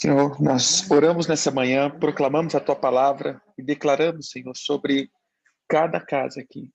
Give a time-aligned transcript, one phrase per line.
[0.00, 5.10] Senhor, nós oramos nessa manhã, proclamamos a tua palavra e declaramos, Senhor, sobre
[5.68, 6.72] cada casa aqui,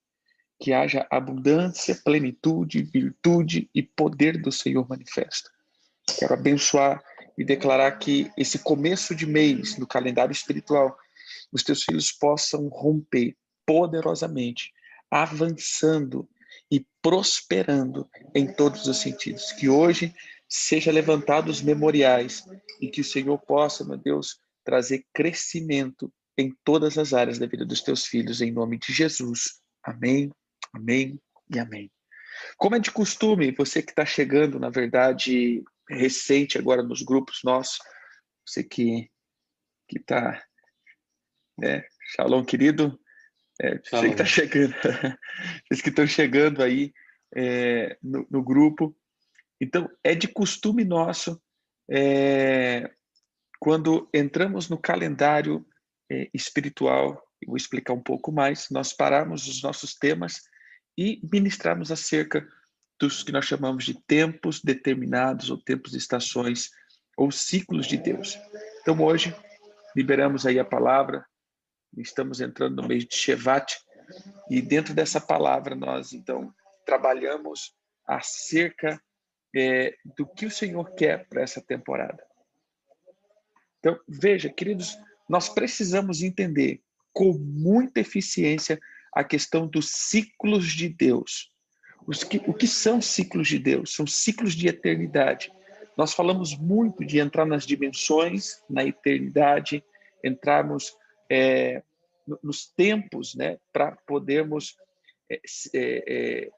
[0.60, 5.50] que haja abundância, plenitude, virtude e poder do Senhor manifesto.
[6.20, 7.02] Quero abençoar
[7.38, 10.94] e declarar que esse começo de mês no calendário espiritual,
[11.50, 14.74] os teus filhos possam romper poderosamente,
[15.10, 16.28] avançando
[16.70, 18.06] e prosperando
[18.36, 19.54] em todos os sentidos.
[19.54, 20.14] Que hoje
[20.56, 22.46] seja levantados memoriais
[22.80, 27.66] e que o Senhor possa, meu Deus, trazer crescimento em todas as áreas da vida
[27.66, 29.60] dos teus filhos, em nome de Jesus.
[29.84, 30.32] Amém,
[30.72, 31.20] amém
[31.52, 31.92] e amém.
[32.56, 37.80] Como é de costume, você que está chegando, na verdade, recente agora nos grupos nossos,
[38.48, 39.10] você que
[39.90, 40.40] que está,
[41.58, 41.84] né?
[42.16, 43.00] Shalom, querido.
[43.60, 44.74] É, você que está chegando,
[45.66, 46.94] vocês que estão chegando aí
[47.36, 48.96] é, no, no grupo,
[49.60, 51.42] então, é de costume nosso,
[51.90, 52.92] é,
[53.60, 55.66] quando entramos no calendário
[56.12, 60.42] é, espiritual, vou explicar um pouco mais, nós pararmos os nossos temas
[60.98, 62.48] e ministrarmos acerca
[63.00, 66.70] dos que nós chamamos de tempos determinados, ou tempos de estações,
[67.18, 68.38] ou ciclos de Deus.
[68.82, 69.36] Então, hoje,
[69.96, 71.26] liberamos aí a palavra,
[71.98, 73.78] estamos entrando no mês de Shevat,
[74.50, 76.54] e dentro dessa palavra nós, então,
[76.86, 77.74] trabalhamos
[78.06, 79.02] acerca
[79.56, 82.24] é, do que o Senhor quer para essa temporada.
[83.80, 84.98] Então, veja, queridos,
[85.30, 88.80] nós precisamos entender com muita eficiência
[89.14, 91.52] a questão dos ciclos de Deus.
[92.30, 93.94] Que, o que são ciclos de Deus?
[93.94, 95.52] São ciclos de eternidade.
[95.96, 99.84] Nós falamos muito de entrar nas dimensões, na eternidade,
[100.24, 100.96] entrarmos
[101.30, 101.84] é,
[102.42, 104.76] nos tempos, né, para podermos
[105.30, 105.40] é,
[105.76, 106.52] é, é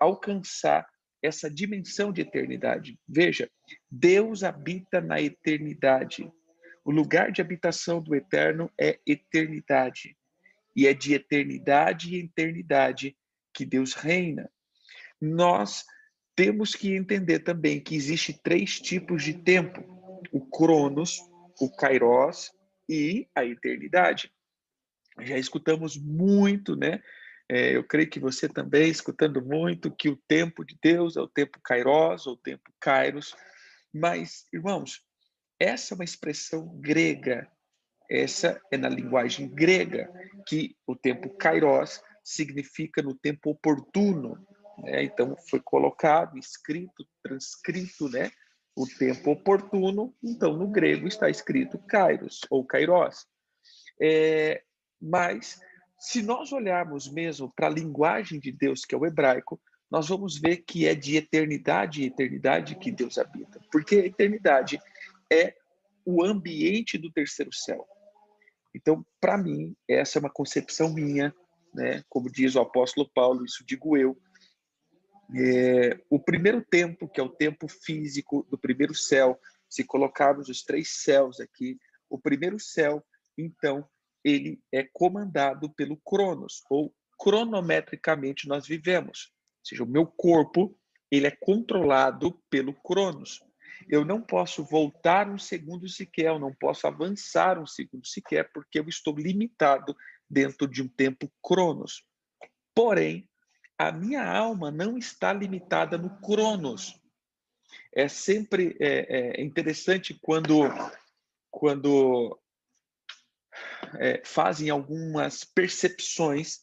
[0.00, 0.88] alcançar
[1.22, 2.98] essa dimensão de eternidade.
[3.08, 3.50] Veja,
[3.90, 6.30] Deus habita na eternidade.
[6.84, 10.16] O lugar de habitação do eterno é eternidade.
[10.74, 13.16] E é de eternidade em eternidade
[13.52, 14.50] que Deus reina.
[15.20, 15.84] Nós
[16.36, 19.82] temos que entender também que existe três tipos de tempo:
[20.32, 21.18] o Cronos,
[21.60, 22.52] o Kairos
[22.88, 24.32] e a eternidade.
[25.20, 27.02] Já escutamos muito, né,
[27.50, 31.28] é, eu creio que você também, escutando muito, que o tempo de Deus é o
[31.28, 33.34] tempo kairos, ou tempo kairos.
[33.92, 35.02] Mas, irmãos,
[35.58, 37.50] essa é uma expressão grega.
[38.10, 40.10] Essa é na linguagem grega,
[40.46, 44.46] que o tempo kairos significa no tempo oportuno.
[44.78, 45.04] Né?
[45.04, 48.30] Então, foi colocado, escrito, transcrito, né?
[48.78, 53.26] o tempo oportuno, então no grego está escrito kairos ou kairos.
[54.00, 54.62] É,
[55.00, 55.60] mas
[55.98, 59.60] se nós olharmos mesmo para a linguagem de Deus, que é o hebraico,
[59.90, 63.60] nós vamos ver que é de eternidade e eternidade que Deus habita.
[63.72, 64.78] Porque a eternidade
[65.32, 65.54] é
[66.04, 67.86] o ambiente do terceiro céu.
[68.74, 71.34] Então, para mim, essa é uma concepção minha,
[71.74, 72.04] né?
[72.08, 74.16] como diz o apóstolo Paulo, isso digo eu.
[75.34, 79.38] É, o primeiro tempo, que é o tempo físico do primeiro céu,
[79.68, 81.78] se colocarmos os três céus aqui,
[82.08, 83.04] o primeiro céu,
[83.36, 83.86] então,
[84.24, 89.32] ele é comandado pelo Cronos, ou cronometricamente nós vivemos.
[89.32, 90.76] Ou seja, o meu corpo,
[91.10, 93.40] ele é controlado pelo Cronos.
[93.88, 98.78] Eu não posso voltar um segundo sequer, eu não posso avançar um segundo sequer, porque
[98.78, 99.96] eu estou limitado
[100.28, 102.04] dentro de um tempo Cronos.
[102.74, 103.28] Porém,
[103.78, 107.00] a minha alma não está limitada no Cronos.
[107.94, 110.62] É sempre é, é interessante quando,
[111.50, 112.38] quando
[113.98, 116.60] é, fazem algumas percepções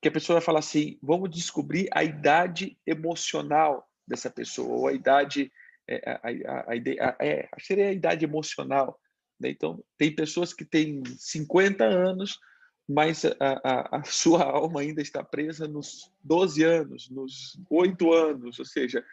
[0.00, 4.92] que a pessoa vai falar assim: vamos descobrir a idade emocional dessa pessoa, ou a
[4.92, 5.52] idade,
[5.88, 8.98] é, a, a, a, é, seria a idade emocional.
[9.38, 9.50] Né?
[9.50, 12.38] Então, tem pessoas que têm 50 anos,
[12.88, 18.64] mas a, a, sua alma ainda está presa nos 12 anos, nos 8 anos, ou
[18.64, 19.04] seja,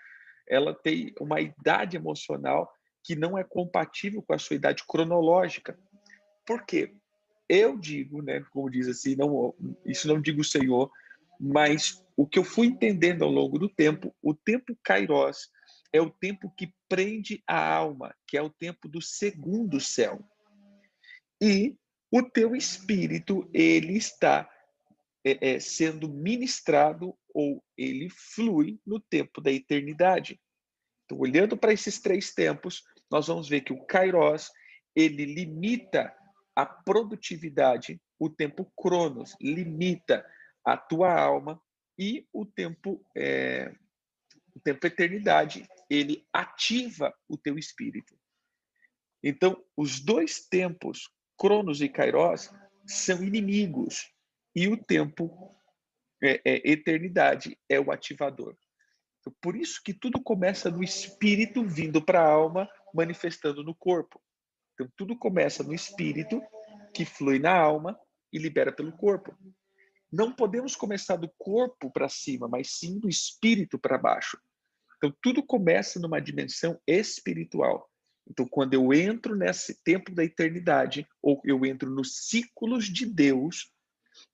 [0.48, 2.72] ela tem uma idade emocional
[3.04, 5.78] que não é compatível com a sua idade cronológica.
[6.46, 6.96] Por quê?
[7.48, 9.54] Eu digo, né, como diz assim, não,
[9.86, 10.92] isso não digo o Senhor,
[11.40, 15.50] mas o que eu fui entendendo ao longo do tempo, o tempo kairos
[15.92, 20.20] é o tempo que prende a alma, que é o tempo do segundo céu.
[21.42, 21.76] E
[22.12, 24.50] o teu espírito, ele está
[25.26, 30.40] é, é, sendo ministrado ou ele flui no tempo da eternidade.
[31.04, 34.50] Então, olhando para esses três tempos, nós vamos ver que o kairos,
[34.96, 36.14] ele limita
[36.56, 40.26] a produtividade, o tempo cronos, limita
[40.64, 41.62] a tua alma
[42.00, 43.74] e o tempo, é,
[44.56, 48.18] o tempo eternidade, ele ativa o teu espírito.
[49.24, 52.50] Então, os dois tempos, Cronos e Kairos,
[52.86, 54.10] são inimigos.
[54.56, 55.54] E o tempo,
[56.24, 58.56] é, é, eternidade, é o ativador.
[59.20, 64.22] Então, por isso que tudo começa no espírito vindo para a alma, manifestando no corpo.
[64.76, 66.42] Então, tudo começa no espírito,
[66.94, 67.98] que flui na alma
[68.32, 69.36] e libera pelo corpo.
[70.12, 74.38] Não podemos começar do corpo para cima, mas sim do espírito para baixo.
[74.98, 77.90] Então, tudo começa numa dimensão espiritual.
[78.28, 83.72] Então, quando eu entro nesse tempo da eternidade, ou eu entro nos ciclos de Deus,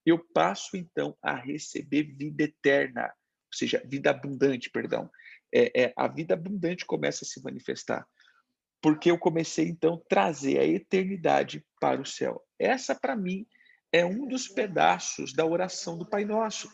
[0.05, 5.09] eu passo então a receber vida eterna, ou seja, vida abundante, perdão.
[5.53, 8.07] É, é, a vida abundante começa a se manifestar,
[8.81, 12.43] porque eu comecei então a trazer a eternidade para o céu.
[12.57, 13.45] Essa, para mim,
[13.91, 16.69] é um dos pedaços da oração do Pai Nosso.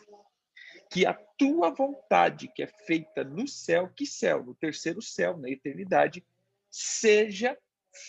[0.90, 4.42] Que a tua vontade, que é feita no céu, que céu?
[4.42, 6.24] No terceiro céu, na eternidade,
[6.70, 7.56] seja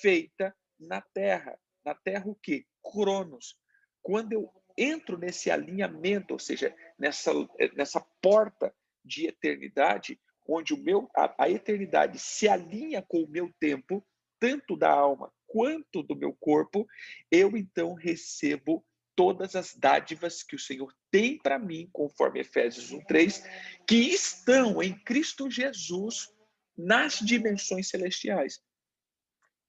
[0.02, 1.60] feita na terra.
[1.84, 2.66] Na terra o quê?
[2.82, 3.60] Cronos.
[4.02, 7.32] Quando eu entro nesse alinhamento, ou seja, nessa,
[7.76, 8.74] nessa porta
[9.04, 10.18] de eternidade,
[10.50, 14.06] onde o meu, a, a eternidade se alinha com o meu tempo,
[14.40, 16.88] tanto da alma quanto do meu corpo,
[17.32, 18.86] eu então recebo
[19.16, 23.44] todas as dádivas que o Senhor tem para mim, conforme Efésios 1:3,
[23.86, 26.32] que estão em Cristo Jesus
[26.78, 28.62] nas dimensões celestiais.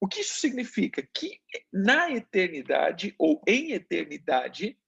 [0.01, 1.03] O que isso significa?
[1.13, 1.41] Que
[1.73, 4.79] na eternidade ou em eternidade,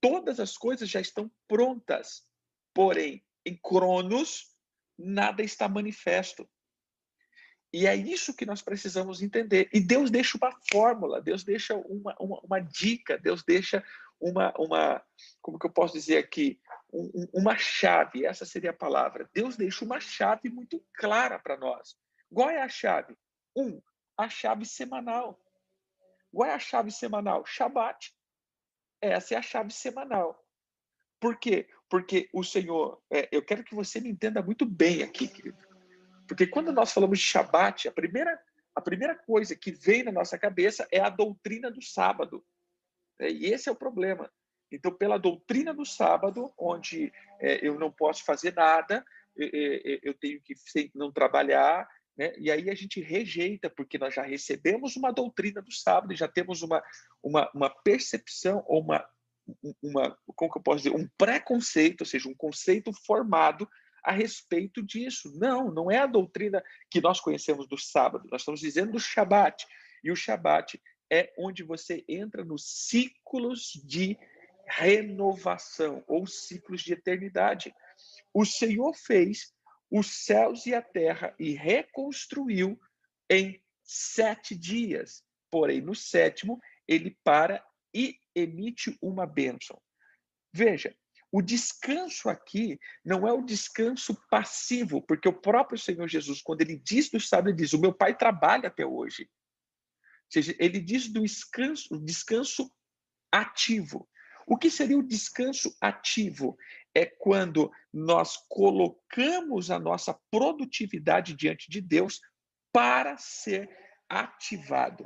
[0.00, 2.28] todas as coisas já estão prontas.
[2.74, 4.53] Porém, em Cronos,
[4.98, 6.48] nada está manifesto.
[7.72, 9.68] E é isso que nós precisamos entender.
[9.72, 13.84] E Deus deixa uma fórmula, Deus deixa uma, uma, uma dica, Deus deixa
[14.20, 15.04] uma, uma,
[15.42, 16.60] como que eu posso dizer aqui,
[16.92, 19.28] um, uma chave, essa seria a palavra.
[19.34, 21.96] Deus deixa uma chave muito clara para nós.
[22.32, 23.16] Qual é a chave?
[23.56, 23.82] Um,
[24.16, 25.40] a chave semanal.
[26.32, 27.44] Qual é a chave semanal?
[27.44, 28.14] Shabat.
[29.00, 30.40] Essa é a chave semanal.
[31.20, 31.68] Por quê?
[31.94, 35.56] Porque o Senhor, é, eu quero que você me entenda muito bem aqui, querido.
[36.26, 38.36] Porque quando nós falamos de Shabat, a primeira,
[38.74, 42.44] a primeira coisa que vem na nossa cabeça é a doutrina do sábado.
[43.20, 44.28] É, e esse é o problema.
[44.72, 49.06] Então, pela doutrina do sábado, onde é, eu não posso fazer nada,
[49.36, 50.56] eu tenho que
[50.96, 51.88] não trabalhar,
[52.18, 52.32] né?
[52.36, 56.60] e aí a gente rejeita, porque nós já recebemos uma doutrina do sábado já temos
[56.60, 56.82] uma,
[57.22, 59.08] uma, uma percepção, ou uma,
[59.82, 63.68] uma, como que eu posso dizer, um preconceito, ou seja, um conceito formado
[64.02, 65.32] a respeito disso.
[65.38, 69.66] Não, não é a doutrina que nós conhecemos do sábado, nós estamos dizendo do Shabat.
[70.02, 70.80] E o Shabat
[71.10, 74.18] é onde você entra nos ciclos de
[74.66, 77.74] renovação ou ciclos de eternidade.
[78.32, 79.52] O Senhor fez
[79.90, 82.78] os céus e a terra e reconstruiu
[83.30, 85.22] em sete dias.
[85.50, 86.58] Porém, no sétimo,
[86.88, 87.64] ele para
[87.94, 89.80] e emite uma bênção.
[90.52, 90.94] Veja,
[91.32, 96.76] o descanso aqui não é o descanso passivo, porque o próprio Senhor Jesus, quando ele
[96.76, 99.24] diz do sábado, ele diz: O meu pai trabalha até hoje.
[99.24, 102.70] Ou seja, ele diz do descanso, descanso
[103.32, 104.08] ativo.
[104.46, 106.56] O que seria o descanso ativo?
[106.94, 112.20] É quando nós colocamos a nossa produtividade diante de Deus
[112.72, 113.68] para ser
[114.08, 115.04] ativado.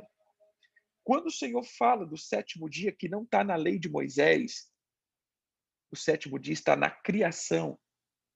[1.09, 4.71] Quando o Senhor fala do sétimo dia, que não está na lei de Moisés,
[5.91, 7.79] o sétimo dia está na criação,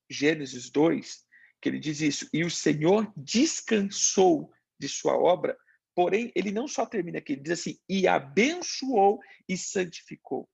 [0.09, 1.23] Gênesis 2,
[1.61, 5.55] que ele diz isso, e o Senhor descansou de sua obra,
[5.93, 10.49] porém, ele não só termina aqui, ele diz assim, e abençoou e santificou.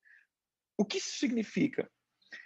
[0.77, 1.89] O que isso significa?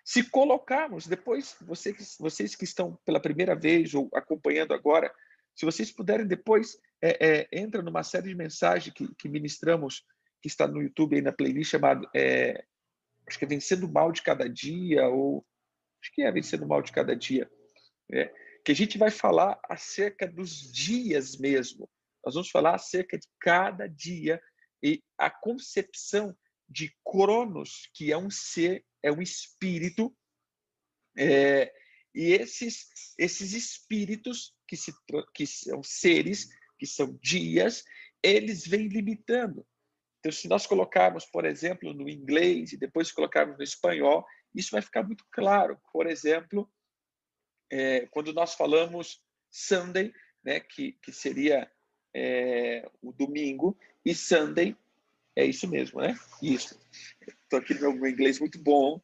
[0.06, 5.12] Se colocarmos, depois, vocês, vocês que estão pela primeira vez ou acompanhando agora,
[5.55, 10.03] se vocês puderem depois, é, é, entra numa série de mensagens que, que ministramos,
[10.41, 12.65] que está no YouTube aí na playlist chamado é,
[13.27, 15.45] acho que é Vencendo o Mal de Cada Dia, ou
[16.01, 17.50] acho que é Vencendo o Mal de Cada Dia,
[18.10, 18.31] né?
[18.63, 21.89] que a gente vai falar acerca dos dias mesmo.
[22.25, 24.41] Nós vamos falar acerca de cada dia
[24.81, 26.36] e a concepção
[26.69, 30.15] de Cronos, que é um ser, é um espírito,
[31.17, 31.72] é,
[32.15, 34.94] e esses, esses espíritos, que, se,
[35.34, 36.50] que são seres,
[36.80, 37.84] que são dias,
[38.22, 39.65] eles vêm limitando.
[40.20, 44.25] Então, se nós colocarmos, por exemplo, no inglês e depois colocarmos no espanhol,
[44.56, 45.80] isso vai ficar muito claro.
[45.92, 46.70] Por exemplo,
[47.72, 50.13] é, quando nós falamos Sunday,
[50.44, 51.70] né, que, que seria
[52.15, 54.75] é, o domingo, e Sunday
[55.36, 56.15] é isso mesmo, né?
[56.42, 56.80] Isso.
[57.44, 59.01] Estou aqui no inglês muito bom.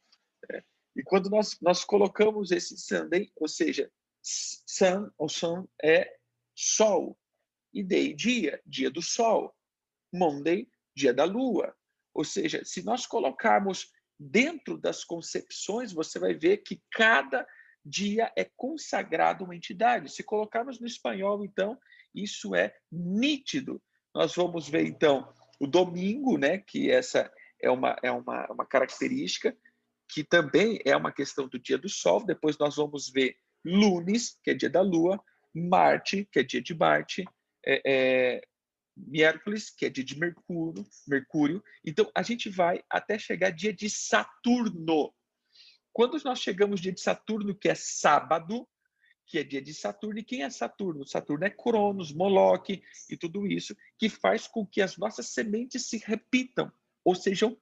[0.48, 0.62] Né?
[0.96, 3.90] E quando nós, nós colocamos esse Sunday, ou seja,
[4.22, 6.10] sun ou sun é
[6.54, 7.18] sol.
[7.72, 9.54] e day, dia, dia do sol.
[10.12, 11.74] Monday, dia da lua.
[12.12, 17.46] Ou seja, se nós colocarmos dentro das concepções, você vai ver que cada
[17.84, 20.12] dia é consagrado uma entidade.
[20.12, 21.78] Se colocarmos no espanhol, então,
[22.14, 23.80] isso é nítido.
[24.14, 29.56] Nós vamos ver, então, o domingo, né, que essa é uma, é uma, uma característica,
[30.08, 32.24] que também é uma questão do dia do sol.
[32.24, 35.22] Depois nós vamos ver lunes, que é dia da lua,
[35.54, 37.24] Marte, que é dia de Marte,
[37.64, 38.42] é, é,
[38.96, 41.62] Miércoles, que é dia de Mercúrio, Mercúrio.
[41.84, 45.12] Então, a gente vai até chegar dia de Saturno.
[45.92, 48.66] Quando nós chegamos dia de Saturno, que é sábado,
[49.26, 51.06] que é dia de Saturno, e quem é Saturno?
[51.06, 55.98] Saturno é Cronos, Moloque e tudo isso, que faz com que as nossas sementes se
[55.98, 56.72] repitam,
[57.04, 57.56] ou sejam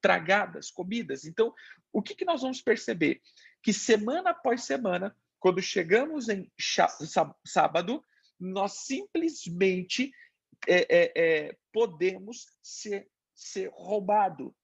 [0.00, 1.24] tragadas, comidas.
[1.24, 1.54] Então,
[1.92, 3.22] o que, que nós vamos perceber?
[3.62, 6.48] Que semana após semana, quando chegamos em
[7.44, 8.04] sábado,
[8.38, 10.12] nós simplesmente
[10.68, 14.54] é, é, é, podemos ser, ser roubado.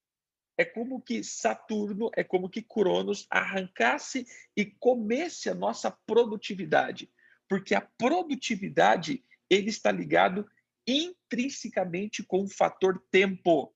[0.57, 4.25] É como que Saturno, é como que Cronos arrancasse
[4.57, 7.11] e comesse a nossa produtividade,
[7.49, 10.49] porque a produtividade ele está ligado
[10.87, 13.75] intrinsecamente com o fator tempo.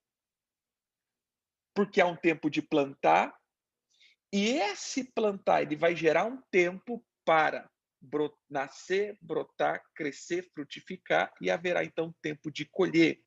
[1.75, 3.35] Porque há um tempo de plantar,
[4.33, 7.71] e esse plantar ele vai gerar um tempo para
[8.01, 13.21] brot, nascer, brotar, crescer, frutificar e haverá então tempo de colher.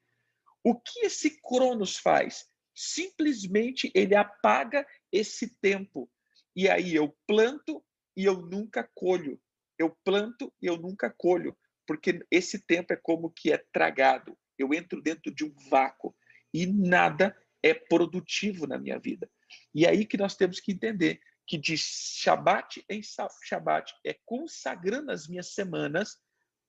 [0.64, 2.46] O que esse Cronos faz?
[2.74, 6.10] Simplesmente ele apaga esse tempo.
[6.56, 7.86] E aí eu planto
[8.18, 9.40] e eu nunca colho.
[9.78, 14.38] Eu planto e eu nunca colho, porque esse tempo é como que é tragado.
[14.58, 16.16] Eu entro dentro de um vácuo
[16.54, 19.30] e nada é produtivo na minha vida.
[19.74, 23.02] E aí que nós temos que entender que de Shabat em
[23.44, 26.18] Shabat é consagrando as minhas semanas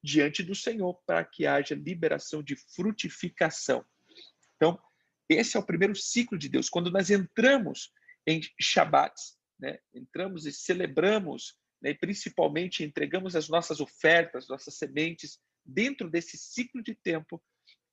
[0.03, 3.85] diante do Senhor para que haja liberação de frutificação.
[4.57, 4.79] Então,
[5.29, 6.69] esse é o primeiro ciclo de Deus.
[6.69, 7.93] Quando nós entramos
[8.27, 9.15] em Shabat,
[9.59, 16.83] né, entramos e celebramos, né, principalmente entregamos as nossas ofertas, nossas sementes dentro desse ciclo
[16.83, 17.43] de tempo,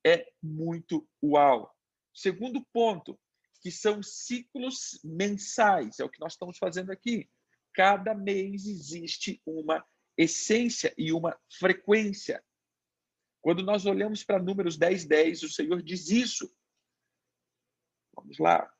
[0.06, 1.74] é muito uau.
[2.12, 3.18] Segundo ponto,
[3.64, 7.26] que são ciclos mensais, é o que nós estamos fazendo aqui.
[7.72, 9.82] Cada mês existe uma
[10.18, 12.44] essência e uma frequência.
[13.40, 16.54] Quando nós olhamos para números 10, 10, o Senhor diz isso.
[18.14, 18.70] Vamos lá.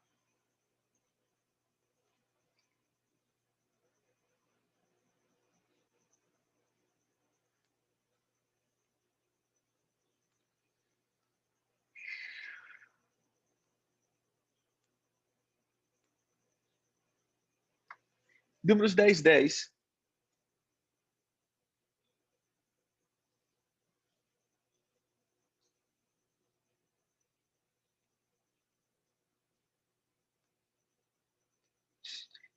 [18.64, 19.74] Números 10, 10.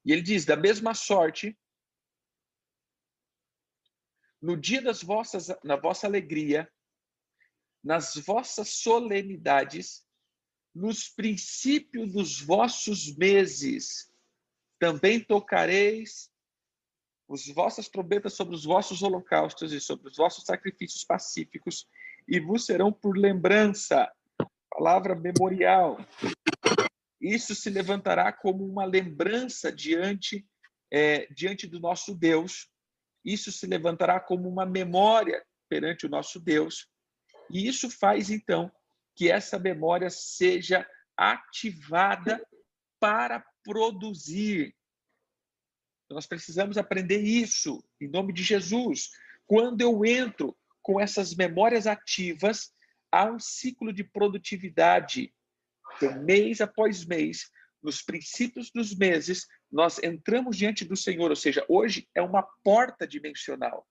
[0.06, 1.60] E ele diz: da mesma sorte,
[4.42, 6.72] no dia das vossas, na vossa alegria,
[7.84, 10.08] nas vossas solenidades,
[10.74, 14.10] nos princípios dos vossos meses,
[14.79, 16.29] também tocareis
[17.27, 21.88] os vossas trombetas sobre os vossos holocaustos e sobre os vossos sacrifícios pacíficos,
[22.27, 24.10] e vos serão por lembrança,
[24.69, 25.98] palavra memorial.
[27.19, 30.48] Isso se levantará como uma lembrança diante,
[30.91, 32.69] é, diante do nosso Deus.
[33.25, 36.88] Isso se levantará como uma memória perante o nosso Deus.
[37.50, 38.72] E isso faz, então,
[39.15, 42.46] que essa memória seja ativada
[43.00, 44.74] para produzir.
[46.10, 49.12] Nós precisamos aprender isso, em nome de Jesus.
[49.46, 52.74] Quando eu entro com essas memórias ativas,
[53.12, 55.34] há um ciclo de produtividade.
[55.98, 57.52] Então, mês após mês,
[57.84, 63.06] nos princípios dos meses, nós entramos diante do Senhor, ou seja, hoje é uma porta
[63.06, 63.86] dimensional.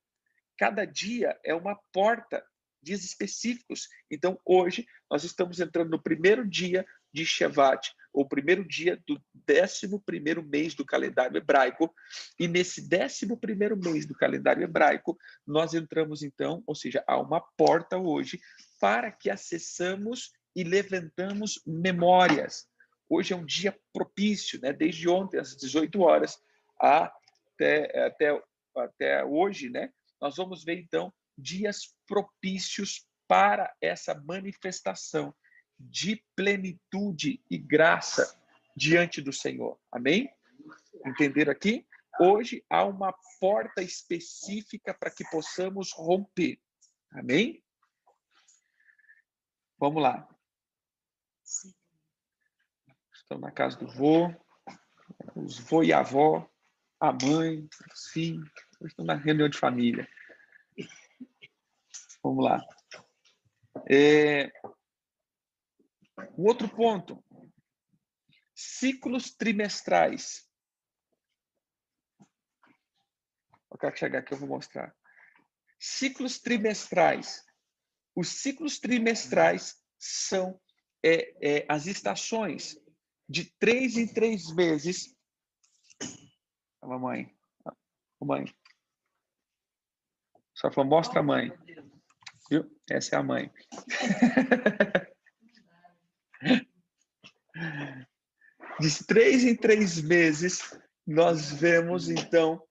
[0.57, 2.43] Cada dia é uma porta,
[2.81, 3.89] dias específicos.
[4.11, 10.01] Então, hoje, nós estamos entrando no primeiro dia de Shevat, o primeiro dia do décimo
[10.01, 11.95] primeiro mês do calendário hebraico,
[12.39, 17.43] e nesse décimo primeiro mês do calendário hebraico, nós entramos então, ou seja, há uma
[17.59, 18.41] porta hoje
[18.81, 22.67] para que acessamos e levantamos memórias.
[23.07, 24.73] Hoje é um dia propício, né?
[24.73, 26.39] desde ontem às 18 horas
[26.81, 28.43] até, até,
[28.75, 29.91] até hoje, né?
[30.19, 35.35] nós vamos ver então dias propícios para essa manifestação
[35.79, 38.39] de plenitude e graça
[38.77, 39.79] diante do Senhor.
[39.91, 40.31] Amém?
[41.05, 41.87] Entenderam aqui?
[42.19, 46.59] Hoje há uma porta específica para que possamos romper.
[47.11, 47.63] Amém?
[49.79, 50.27] Vamos lá.
[53.13, 54.33] Estão na casa do vô,
[55.35, 56.49] os vô e a avó,
[56.99, 57.69] a mãe,
[58.13, 58.51] filhos,
[58.83, 60.09] estão na reunião de família.
[62.23, 62.65] Vamos lá.
[63.89, 64.51] É...
[66.37, 67.23] O outro ponto,
[68.55, 70.49] ciclos trimestrais.
[73.71, 74.97] Eu quero chegar aqui, eu vou mostrar.
[75.79, 77.45] Ciclos trimestrais.
[78.15, 80.59] Os ciclos trimestrais são
[81.05, 82.81] é, é, as estações
[83.29, 85.15] de três em três meses.
[86.81, 87.37] A mamãe.
[87.67, 88.47] A mãe.
[90.55, 91.53] Só falou, mostra a mãe.
[92.51, 92.81] Viu?
[92.89, 93.53] Essa é a mãe.
[98.79, 100.61] De três em três meses,
[101.07, 102.63] nós vemos, então,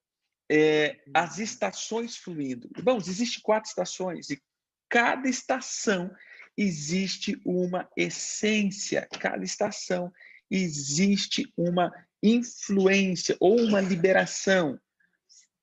[0.49, 2.69] é, as estações fluindo.
[2.77, 4.41] Irmãos, existem quatro estações e
[4.89, 6.11] cada estação
[6.57, 10.11] existe uma essência, cada estação
[10.49, 14.79] existe uma influência ou uma liberação.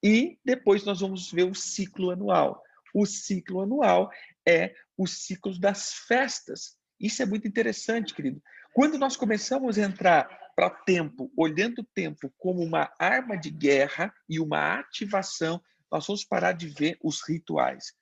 [0.02, 2.62] E depois nós vamos ver o ciclo anual.
[2.92, 4.10] O ciclo anual
[4.46, 6.76] é o ciclo das festas.
[7.00, 8.42] Isso é muito interessante, querido.
[8.72, 14.12] Quando nós começamos a entrar para tempo, olhando o tempo como uma arma de guerra
[14.28, 15.60] e uma ativação,
[15.90, 17.92] nós vamos parar de ver os rituais.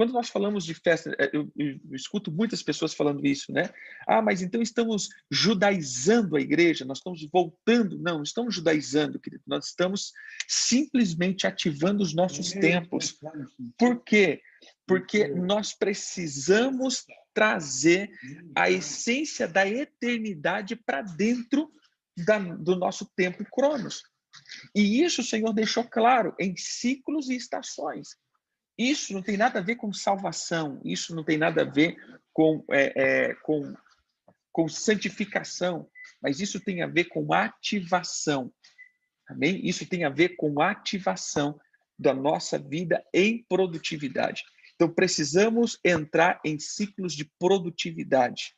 [0.00, 3.68] Quando nós falamos de festa, é, eu, eu, eu, escuto muitas pessoas falando isso, né?
[4.06, 7.98] Ah, mas então estamos judaizando a igreja, nós estamos voltando.
[7.98, 9.42] Não, não estamos judaizando, querido.
[9.46, 10.12] Nós estamos
[10.48, 13.18] simplesmente ativando os nossos tempos.
[13.76, 14.40] Por quê?
[14.86, 18.10] Porque nós precisamos trazer
[18.54, 21.70] a essência da eternidade para dentro
[22.16, 24.02] da, do nosso tempo cronos.
[24.74, 28.16] E isso o Senhor deixou claro em ciclos e estações.
[28.78, 31.96] Isso não tem nada a ver com salvação, isso não tem nada a ver
[32.32, 33.74] com, é, é, com,
[34.52, 35.88] com santificação,
[36.22, 38.52] mas isso tem a ver com ativação.
[39.28, 39.60] Amém?
[39.66, 41.60] Isso tem a ver com ativação
[41.98, 44.42] da nossa vida em produtividade.
[44.80, 48.56] Então, precisamos entrar em ciclos de produtividade.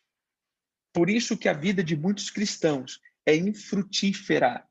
[0.92, 4.64] Por isso que a vida de muitos cristãos é infrutífera.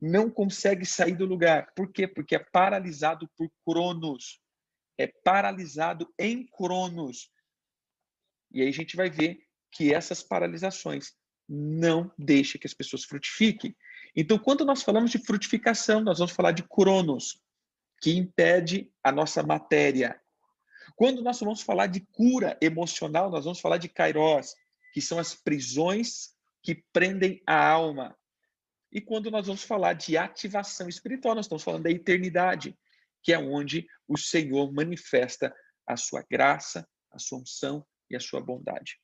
[0.00, 1.72] Não consegue sair do lugar.
[1.74, 2.08] Por quê?
[2.08, 4.40] Porque é paralisado por cronos
[4.98, 7.30] é paralisado em cronos.
[8.52, 9.40] E aí a gente vai ver
[9.70, 11.12] que essas paralisações
[11.48, 13.76] não deixam que as pessoas frutifiquem.
[14.14, 17.40] Então, quando nós falamos de frutificação, nós vamos falar de cronos,
[18.00, 20.20] que impede a nossa matéria.
[20.96, 24.54] Quando nós vamos falar de cura emocional, nós vamos falar de kairos,
[24.94, 28.18] que são as prisões que prendem a alma.
[28.90, 32.76] E quando nós vamos falar de ativação espiritual, nós estamos falando da eternidade,
[33.22, 35.54] que é onde o Senhor manifesta
[35.86, 38.98] a sua graça, a sua unção e a sua bondade.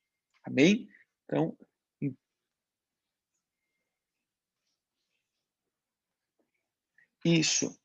[0.44, 0.88] Amém?
[1.24, 1.56] Então,
[7.22, 7.78] isso.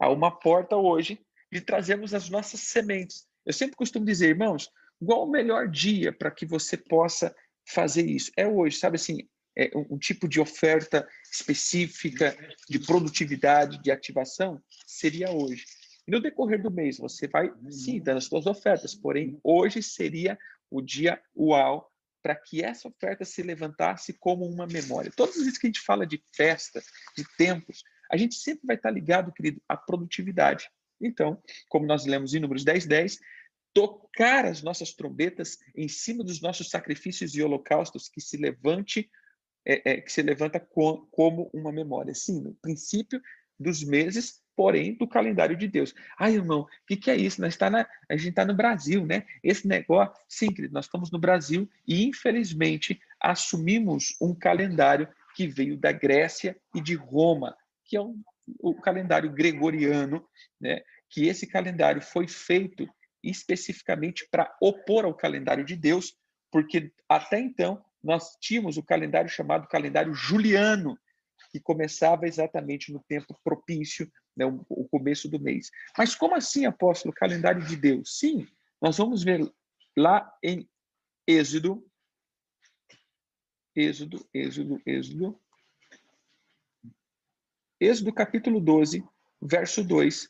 [0.00, 1.23] Há uma porta hoje
[1.54, 3.28] de trazermos as nossas sementes.
[3.46, 7.32] Eu sempre costumo dizer, irmãos, qual o melhor dia para que você possa
[7.64, 8.32] fazer isso?
[8.36, 12.36] É hoje, sabe assim, é, um, tipo de oferta específica
[12.68, 15.64] de produtividade, de ativação, seria hoje.
[16.08, 20.36] E no decorrer do mês, você vai, sim, dando as suas ofertas, porém, hoje seria
[20.68, 21.88] o dia uau
[22.20, 25.12] para que essa oferta se levantasse como uma memória.
[25.14, 26.82] Todas as vezes que a gente fala de festa,
[27.16, 30.68] de tempos, a gente sempre vai estar ligado, querido, à produtividade.
[31.00, 33.18] Então, como nós lemos em Números 10, 10,
[33.72, 39.10] tocar as nossas trombetas em cima dos nossos sacrifícios e holocaustos, que se levante
[39.66, 42.14] é, é, que se levanta com, como uma memória.
[42.14, 43.20] Sim, no princípio
[43.58, 45.94] dos meses, porém, do calendário de Deus.
[46.18, 47.40] Ai, irmão, o que, que, é isso?
[47.40, 49.24] Nós tá na, a gente está no Brasil, né?
[49.42, 55.76] Esse negócio, sim, querido, nós estamos no Brasil e, infelizmente, assumimos um calendário que veio
[55.76, 58.20] da Grécia e de Roma, que é um,
[58.60, 60.26] o calendário gregoriano,
[60.60, 60.82] né?
[61.08, 62.88] Que esse calendário foi feito
[63.22, 66.14] especificamente para opor ao calendário de Deus,
[66.50, 70.98] porque até então nós tínhamos o calendário chamado calendário juliano,
[71.50, 75.70] que começava exatamente no tempo propício, né, o, começo do mês.
[75.96, 78.18] Mas como assim, apóstolo, calendário de Deus?
[78.18, 78.46] Sim,
[78.80, 79.40] nós vamos ver
[79.96, 80.68] lá em
[81.26, 81.86] Êxodo,
[83.74, 85.40] Êxodo, Êxodo, Êxodo,
[87.80, 89.04] Êxodo capítulo 12,
[89.42, 90.28] verso 2,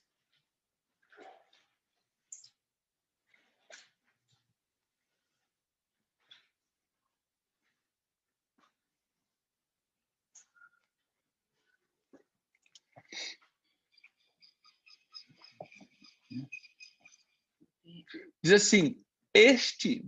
[18.45, 19.03] Diz assim:
[19.33, 20.05] Este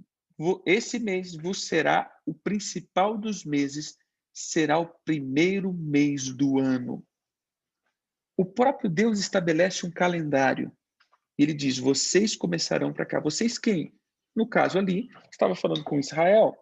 [0.67, 3.97] esse mês vos será o principal dos meses,
[4.31, 7.03] será o primeiro mês do ano.
[8.37, 10.71] O próprio Deus estabelece um calendário.
[11.39, 13.21] Ele diz: vocês começarão para cá.
[13.21, 13.95] Vocês quem?
[14.35, 16.55] No caso ali, estava falando com Israel.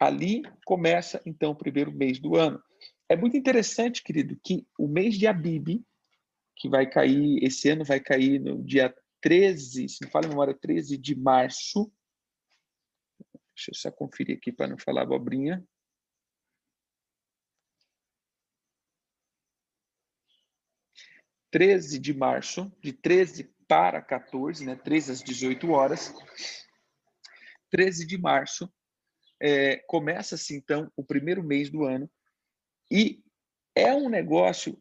[0.00, 2.60] Ali começa então o primeiro mês do ano.
[3.08, 5.84] É muito interessante, querido, que o mês de Abib,
[6.56, 10.54] que vai cair, esse ano vai cair no dia 13, se não falo a memória,
[10.54, 11.92] 13 de março.
[13.54, 15.64] Deixa eu só conferir aqui para não falar abobrinha.
[21.54, 26.12] 13 de março, de 13 para 14, né, 13 às 18 horas.
[27.70, 28.68] 13 de março,
[29.40, 32.10] é, começa-se então o primeiro mês do ano,
[32.90, 33.22] e
[33.72, 34.76] é um negócio.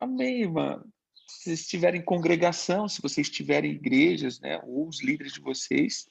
[0.00, 0.92] Amém, mano.
[1.28, 6.10] Se vocês tiverem congregação, se vocês tiverem igrejas, né, ou os líderes de vocês,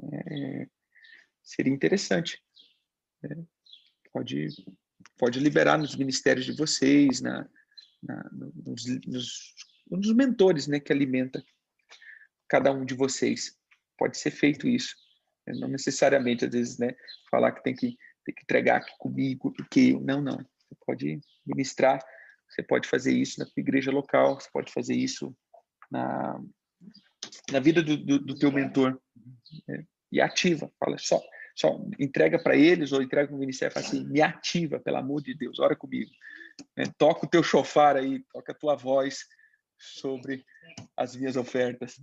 [0.00, 0.68] é,
[1.42, 2.40] seria interessante.
[3.20, 3.44] Né?
[4.12, 4.48] Pode
[5.18, 7.48] pode liberar nos ministérios de vocês, na,
[8.02, 9.54] na nos, nos,
[9.90, 11.44] nos, mentores né, que alimenta
[12.48, 13.56] cada um de vocês.
[13.98, 14.94] Pode ser feito isso.
[15.46, 16.94] Não necessariamente, às vezes, né,
[17.30, 20.36] falar que tem que, tem que entregar aqui comigo, porque não, não.
[20.36, 22.00] Você pode ministrar,
[22.48, 25.36] você pode fazer isso na igreja local, você pode fazer isso
[25.90, 26.40] na,
[27.52, 29.00] na vida do, do, do teu mentor.
[29.68, 31.20] Né, e ativa, fala só
[31.56, 35.22] só entrega para eles ou entrega para o ministério fala assim, me ativa, pelo amor
[35.22, 36.10] de Deus, ora comigo.
[36.76, 39.26] É, toca o teu chofar aí, toca a tua voz
[39.78, 40.44] sobre
[40.96, 41.96] as minhas ofertas.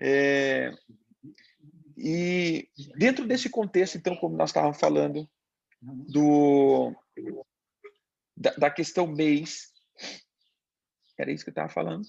[0.00, 0.72] É,
[1.96, 5.28] e dentro desse contexto, então, como nós estávamos falando,
[5.82, 6.94] do,
[8.36, 9.72] da, da questão mês,
[11.18, 12.06] era isso que eu estava falando,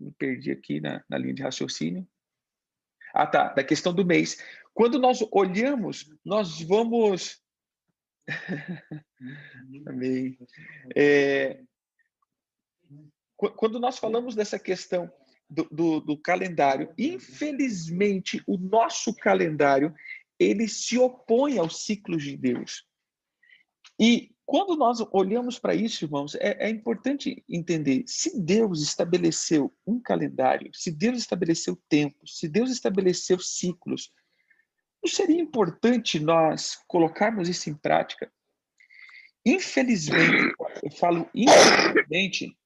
[0.00, 2.08] me perdi aqui na, na linha de raciocínio.
[3.14, 4.38] Ah, tá, da questão do mês.
[4.78, 7.42] Quando nós olhamos, nós vamos.
[9.88, 10.38] Amém.
[10.94, 11.64] É...
[13.36, 15.12] Quando nós falamos dessa questão
[15.50, 19.92] do, do, do, calendário, infelizmente, o nosso calendário
[20.38, 22.86] ele se opõe aos ciclos de Deus.
[23.98, 29.98] E quando nós olhamos para isso, irmãos, é, é, importante entender: se Deus estabeleceu um
[29.98, 34.12] calendário, se Deus estabeleceu tempos, se Deus estabeleceu ciclos,
[35.02, 38.30] não seria importante nós colocarmos isso em prática?
[39.44, 42.56] Infelizmente, eu falo infelizmente,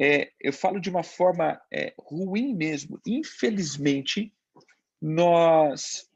[0.00, 3.00] é, eu falo de uma forma é, ruim mesmo.
[3.06, 4.32] Infelizmente,
[5.00, 6.08] nós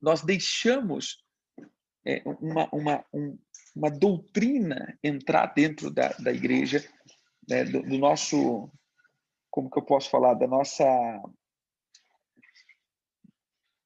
[0.00, 1.22] nós deixamos
[2.06, 3.38] é, uma, uma, um,
[3.76, 6.82] uma doutrina entrar dentro da, da igreja,
[7.46, 8.70] né, do, do nosso,
[9.50, 10.84] como que eu posso falar, da nossa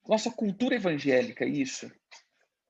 [0.07, 1.90] nossa cultura evangélica, isso.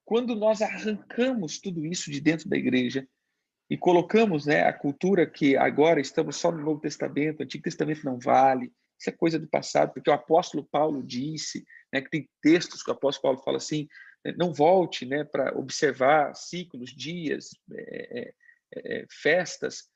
[0.05, 3.07] Quando nós arrancamos tudo isso de dentro da igreja
[3.69, 8.05] e colocamos né, a cultura que agora estamos só no Novo Testamento, o Antigo Testamento
[8.05, 12.29] não vale, isso é coisa do passado, porque o apóstolo Paulo disse, né, que tem
[12.43, 13.89] textos que o apóstolo Paulo fala assim,
[14.25, 18.35] né, não volte né, para observar ciclos, dias, é, é,
[18.75, 19.89] é, festas.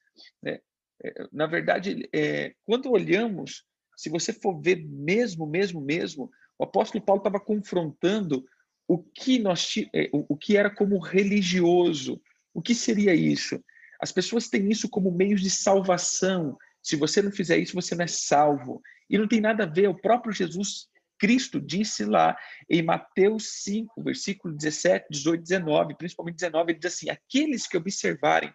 [0.42, 0.60] Né?
[1.04, 3.64] É, na verdade, é, quando olhamos,
[3.96, 8.44] se você for ver mesmo, mesmo, mesmo, o apóstolo Paulo estava confrontando
[8.86, 12.20] o que nós é, o que era como religioso.
[12.54, 13.62] O que seria isso?
[14.00, 16.56] As pessoas têm isso como meios de salvação.
[16.82, 18.80] Se você não fizer isso, você não é salvo.
[19.10, 19.88] E não tem nada a ver.
[19.88, 22.36] O próprio Jesus Cristo disse lá
[22.70, 28.52] em Mateus 5, versículo 17, 18, 19, principalmente 19, ele diz assim: aqueles que observarem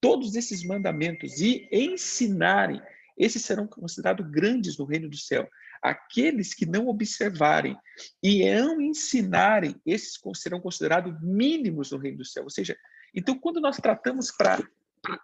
[0.00, 2.80] todos esses mandamentos e ensinarem,
[3.16, 5.48] esses serão considerados grandes no reino do céu.
[5.82, 7.76] Aqueles que não observarem
[8.22, 12.44] e não ensinarem, esses serão considerados mínimos no reino do céu.
[12.44, 12.76] Ou seja,
[13.14, 14.58] então, quando nós tratamos para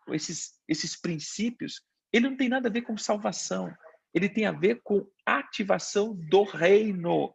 [0.08, 3.72] esses, esses princípios, ele não tem nada a ver com salvação,
[4.12, 7.34] ele tem a ver com ativação do reino.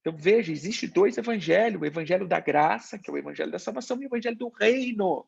[0.00, 3.96] Então, veja, existe dois evangelhos: o evangelho da graça, que é o evangelho da salvação,
[4.00, 5.26] e o evangelho do reino.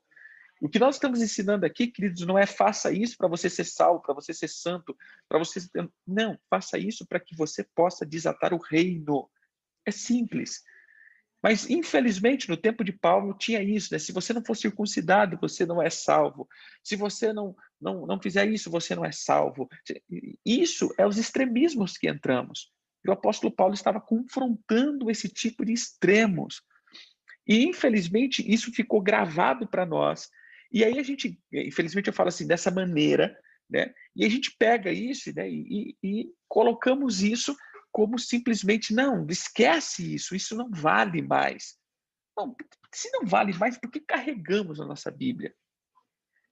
[0.60, 4.02] O que nós estamos ensinando aqui, queridos, não é faça isso para você ser salvo,
[4.02, 4.94] para você ser santo,
[5.26, 5.60] para você.
[6.06, 9.28] Não, faça isso para que você possa desatar o reino.
[9.86, 10.62] É simples.
[11.42, 13.98] Mas, infelizmente, no tempo de Paulo tinha isso, né?
[13.98, 16.46] Se você não for circuncidado, você não é salvo.
[16.84, 19.66] Se você não, não, não fizer isso, você não é salvo.
[20.44, 22.70] Isso é os extremismos que entramos.
[23.02, 26.60] E o apóstolo Paulo estava confrontando esse tipo de extremos.
[27.46, 30.28] E, infelizmente, isso ficou gravado para nós.
[30.70, 33.36] E aí a gente, infelizmente eu falo assim, dessa maneira,
[33.68, 33.92] né?
[34.14, 37.56] E a gente pega isso né, e, e colocamos isso
[37.92, 41.76] como simplesmente, não, esquece isso, isso não vale mais.
[42.36, 42.54] Não,
[42.92, 45.54] se não vale mais, por que carregamos a nossa Bíblia?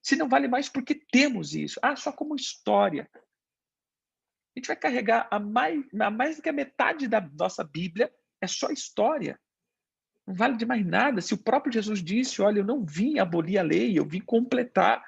[0.02, 1.78] Se não vale mais, por que temos isso?
[1.83, 3.09] Ah, só como história.
[3.14, 8.12] A gente vai carregar a mais, a mais do que a metade da nossa Bíblia
[8.40, 9.38] é só história.
[10.29, 11.23] Não vale de mais nada.
[11.23, 15.03] Se o próprio Jesus disse, olha, eu não vim abolir a lei, eu vim completar.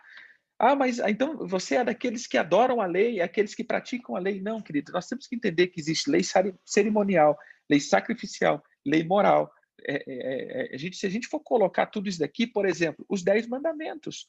[0.58, 4.16] Ah, mas ah, então você é daqueles que adoram a lei, é aqueles que praticam
[4.16, 4.40] a lei.
[4.40, 6.22] Não, querido, nós temos que entender que existe lei
[6.64, 9.52] cerimonial, lei sacrificial, lei moral.
[9.86, 13.04] É, é, é, a gente, se a gente for colocar tudo isso daqui, por exemplo,
[13.06, 14.26] os dez mandamentos.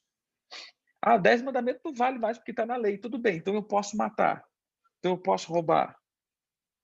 [1.02, 2.98] Ah, dez mandamentos não vale mais porque está na lei.
[2.98, 4.44] Tudo bem, então eu posso matar.
[5.00, 5.98] Então eu posso roubar.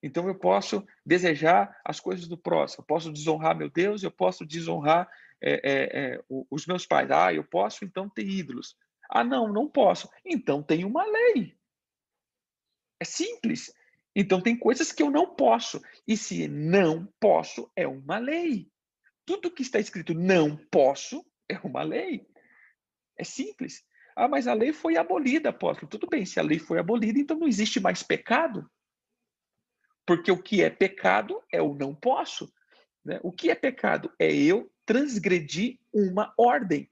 [0.02, 2.82] Então eu posso desejar as coisas do próximo.
[2.82, 5.10] Eu posso desonrar meu Deus, eu posso desonrar
[5.42, 7.10] é, é, os meus pais.
[7.12, 8.76] Ah, eu posso então ter ídolos.
[9.10, 10.10] Ah, não, não posso.
[10.26, 11.58] Então tem uma lei.
[13.00, 13.74] É simples.
[14.16, 15.82] Então tem coisas que eu não posso.
[16.08, 18.70] E se não posso, é uma lei.
[19.26, 22.28] Tudo que está escrito não posso é uma lei.
[23.18, 23.86] É simples.
[24.16, 25.88] Ah, mas a lei foi abolida, apóstolo.
[25.88, 28.70] Tudo bem, se a lei foi abolida, então não existe mais pecado.
[30.08, 32.52] Porque o que é pecado é o não posso.
[33.06, 33.20] Né?
[33.22, 36.90] O que é pecado é eu transgredir uma ordem.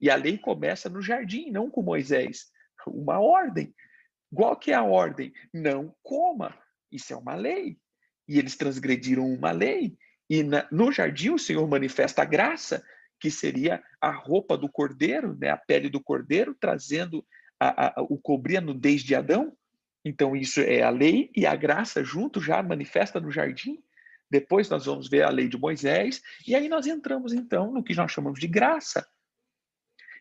[0.00, 2.52] E a lei começa no jardim, não com Moisés.
[2.86, 3.74] Uma ordem.
[4.32, 5.32] Qual que é a ordem?
[5.52, 6.56] Não coma.
[6.92, 7.76] Isso é uma lei.
[8.28, 9.96] E eles transgrediram uma lei.
[10.30, 12.84] E na, no jardim o Senhor manifesta a graça
[13.18, 17.24] que seria a roupa do cordeiro, né, a pele do cordeiro, trazendo
[17.58, 19.56] a, a, o cobrir a nudez de Adão.
[20.04, 23.82] Então, isso é a lei e a graça junto já manifesta no jardim.
[24.30, 27.94] Depois nós vamos ver a lei de Moisés, e aí nós entramos então no que
[27.94, 29.06] nós chamamos de graça.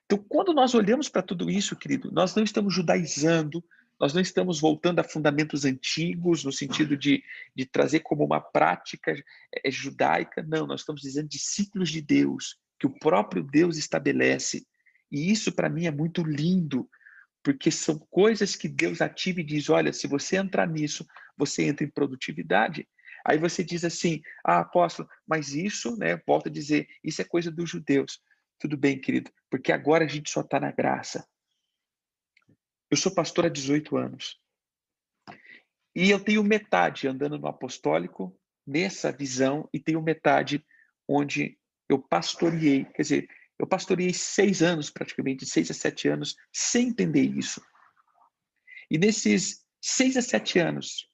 [0.05, 3.63] Então, quando nós olhamos para tudo isso, querido, nós não estamos judaizando,
[3.99, 7.23] nós não estamos voltando a fundamentos antigos, no sentido de,
[7.55, 9.15] de trazer como uma prática
[9.63, 14.65] é, judaica, não, nós estamos dizendo de ciclos de Deus, que o próprio Deus estabelece.
[15.11, 16.89] E isso para mim é muito lindo,
[17.43, 21.05] porque são coisas que Deus ativa e diz: olha, se você entrar nisso,
[21.37, 22.87] você entra em produtividade.
[23.25, 26.19] Aí você diz assim: ah, apóstolo, mas isso, né?
[26.25, 28.21] Volto a dizer, isso é coisa dos judeus.
[28.57, 31.27] Tudo bem, querido, porque agora a gente só está na graça.
[32.89, 34.39] Eu sou pastor há 18 anos.
[35.95, 40.65] E eu tenho metade andando no apostólico, nessa visão, e tenho metade
[41.07, 41.57] onde
[41.89, 43.27] eu pastoreei, quer dizer,
[43.59, 47.61] eu pastoreei seis anos, praticamente, seis a sete anos, sem entender isso.
[48.89, 51.09] E nesses seis a sete anos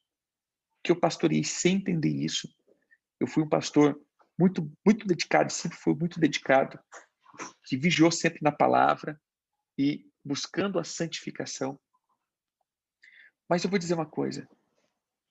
[0.83, 2.47] que eu pastoreei sem entender isso,
[3.19, 3.99] eu fui um pastor
[4.37, 6.79] muito, muito dedicado, sempre fui muito dedicado,
[7.65, 9.21] que vigiou sempre na palavra
[9.77, 11.79] e buscando a santificação.
[13.49, 14.47] Mas eu vou dizer uma coisa: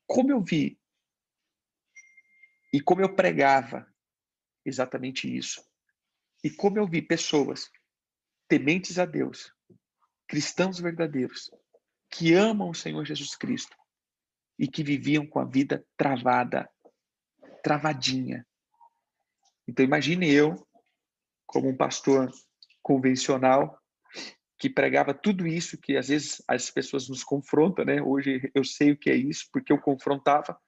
[0.06, 0.78] como eu vi
[2.72, 3.86] e como eu pregava
[4.64, 5.67] exatamente isso.
[6.48, 7.70] E como eu vi pessoas
[8.48, 9.52] tementes a Deus,
[10.26, 11.50] cristãos verdadeiros,
[12.11, 13.76] que amam o Senhor Jesus Cristo
[14.58, 16.66] e que viviam com a vida travada,
[17.62, 18.46] travadinha.
[19.68, 20.66] Então imagine eu,
[21.46, 22.32] como um pastor
[22.82, 23.78] convencional,
[24.58, 28.00] que pregava tudo isso que às vezes as pessoas nos confrontam, né?
[28.00, 30.58] Hoje eu sei o que é isso, porque eu confrontava.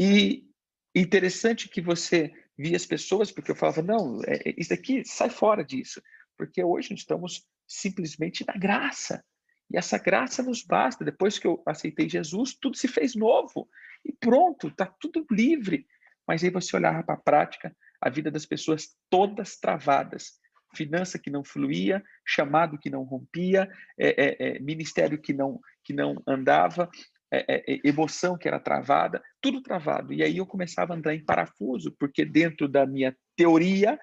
[0.00, 0.50] E
[0.92, 5.30] interessante que você via as pessoas, porque eu falava, não, é, é, isso aqui sai
[5.30, 6.00] fora disso,
[6.36, 9.24] porque hoje estamos simplesmente na graça.
[9.70, 11.04] E essa graça nos basta.
[11.04, 13.68] Depois que eu aceitei Jesus, tudo se fez novo.
[14.04, 15.86] E pronto, está tudo livre.
[16.26, 20.38] Mas aí você olhava para a prática, a vida das pessoas todas travadas.
[20.74, 25.92] Finança que não fluía, chamado que não rompia, é, é, é, ministério que não, que
[25.92, 26.90] não andava,
[27.34, 30.12] é, é, é, emoção que era travada, tudo travado.
[30.12, 33.98] E aí eu começava a andar em parafuso, porque dentro da minha teoria,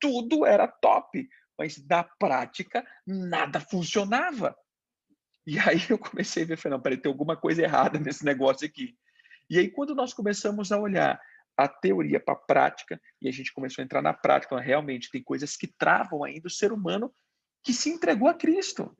[0.00, 4.56] tudo era top, mas na prática, nada funcionava.
[5.46, 8.66] E aí eu comecei a ver, falei, não, peraí, tem alguma coisa errada nesse negócio
[8.66, 8.94] aqui.
[9.50, 11.20] E aí quando nós começamos a olhar
[11.56, 15.22] a teoria para a prática, e a gente começou a entrar na prática, realmente tem
[15.22, 17.12] coisas que travam ainda o ser humano
[17.64, 18.96] que se entregou a Cristo.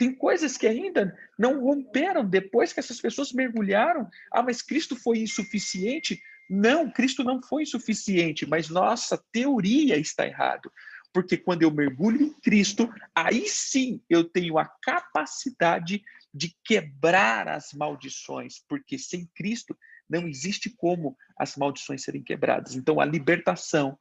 [0.00, 4.08] Tem coisas que ainda não romperam depois que essas pessoas mergulharam.
[4.32, 6.18] Ah, mas Cristo foi insuficiente?
[6.48, 10.72] Não, Cristo não foi insuficiente, mas nossa teoria está errado.
[11.12, 17.74] Porque quando eu mergulho em Cristo, aí sim eu tenho a capacidade de quebrar as
[17.74, 19.76] maldições, porque sem Cristo
[20.08, 22.74] não existe como as maldições serem quebradas.
[22.74, 23.98] Então a libertação,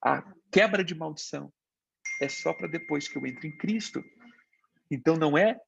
[0.00, 0.22] a
[0.52, 1.52] quebra de maldição
[2.22, 4.00] é só para depois que eu entro em Cristo
[4.90, 5.60] então não é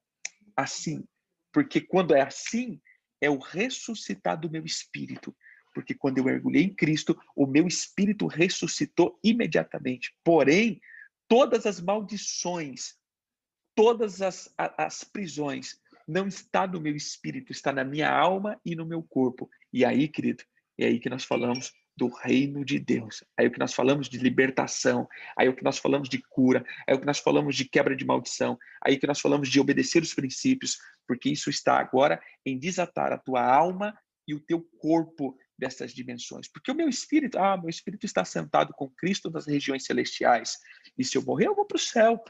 [0.56, 1.04] assim,
[1.52, 2.80] porque quando é assim,
[3.20, 5.34] é o ressuscitar do meu espírito.
[5.74, 10.14] Porque quando eu mergulhei em Cristo, o meu espírito ressuscitou imediatamente.
[10.24, 10.80] Porém,
[11.28, 12.96] todas as maldições,
[13.74, 18.86] todas as, as prisões, não está no meu espírito, está na minha alma e no
[18.86, 19.48] meu corpo.
[19.72, 20.42] E aí, querido,
[20.78, 23.24] é aí que nós falamos do reino de Deus.
[23.36, 26.94] Aí o que nós falamos de libertação, aí o que nós falamos de cura, aí
[26.94, 30.00] o que nós falamos de quebra de maldição, aí o que nós falamos de obedecer
[30.00, 35.36] os princípios, porque isso está agora em desatar a tua alma e o teu corpo
[35.58, 36.46] dessas dimensões.
[36.46, 40.56] Porque o meu espírito, ah, meu espírito está sentado com Cristo nas regiões celestiais.
[40.96, 42.22] E se eu morrer, eu vou para o céu.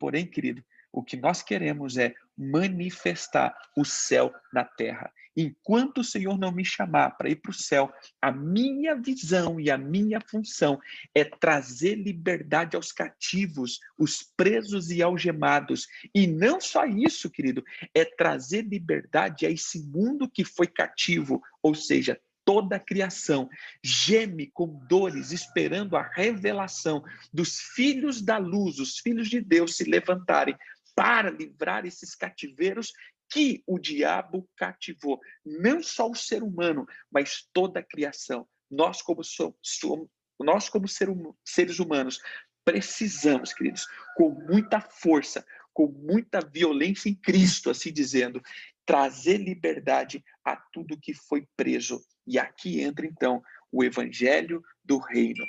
[0.00, 5.12] Porém, querido, o que nós queremos é manifestar o céu na terra.
[5.36, 7.90] Enquanto o Senhor não me chamar para ir para o céu,
[8.20, 10.78] a minha visão e a minha função
[11.14, 15.86] é trazer liberdade aos cativos, os presos e algemados.
[16.14, 17.64] E não só isso, querido,
[17.94, 23.48] é trazer liberdade a esse mundo que foi cativo, ou seja, toda a criação
[23.82, 29.84] geme com dores, esperando a revelação dos filhos da luz, os filhos de Deus se
[29.84, 30.56] levantarem
[31.02, 32.92] para livrar esses cativeiros
[33.28, 35.20] que o diabo cativou.
[35.44, 38.46] Não só o ser humano, mas toda a criação.
[38.70, 42.20] Nós, como, somos, nós, como ser, hum, seres humanos,
[42.64, 43.84] precisamos, queridos,
[44.16, 48.40] com muita força, com muita violência em Cristo, assim dizendo,
[48.86, 52.00] trazer liberdade a tudo que foi preso.
[52.24, 55.44] E aqui entra, então, o evangelho do reino.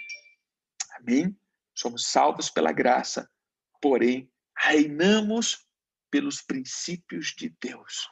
[0.93, 1.37] Amém?
[1.75, 3.29] Somos salvos pela graça,
[3.79, 5.67] porém reinamos
[6.09, 8.09] pelos princípios de Deus.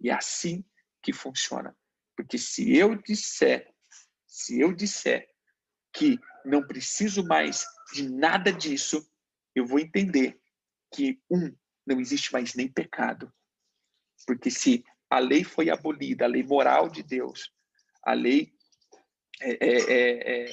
[0.00, 0.64] E é assim
[1.02, 1.76] que funciona.
[2.16, 3.72] Porque se eu disser,
[4.26, 5.28] se eu disser
[5.92, 9.06] que não preciso mais de nada disso,
[9.54, 10.40] eu vou entender
[10.94, 13.32] que um não existe mais nem pecado.
[14.26, 17.52] Porque se a lei foi abolida, a lei moral de Deus,
[18.02, 18.52] a lei
[19.40, 20.50] é, é,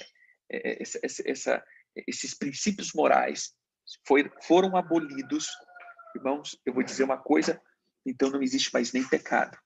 [0.49, 1.65] é, essa, essa,
[2.07, 3.55] esses princípios morais
[4.05, 5.49] foi, foram abolidos,
[6.15, 7.61] irmãos, eu vou dizer uma coisa,
[8.05, 9.57] então não existe mais nem pecado.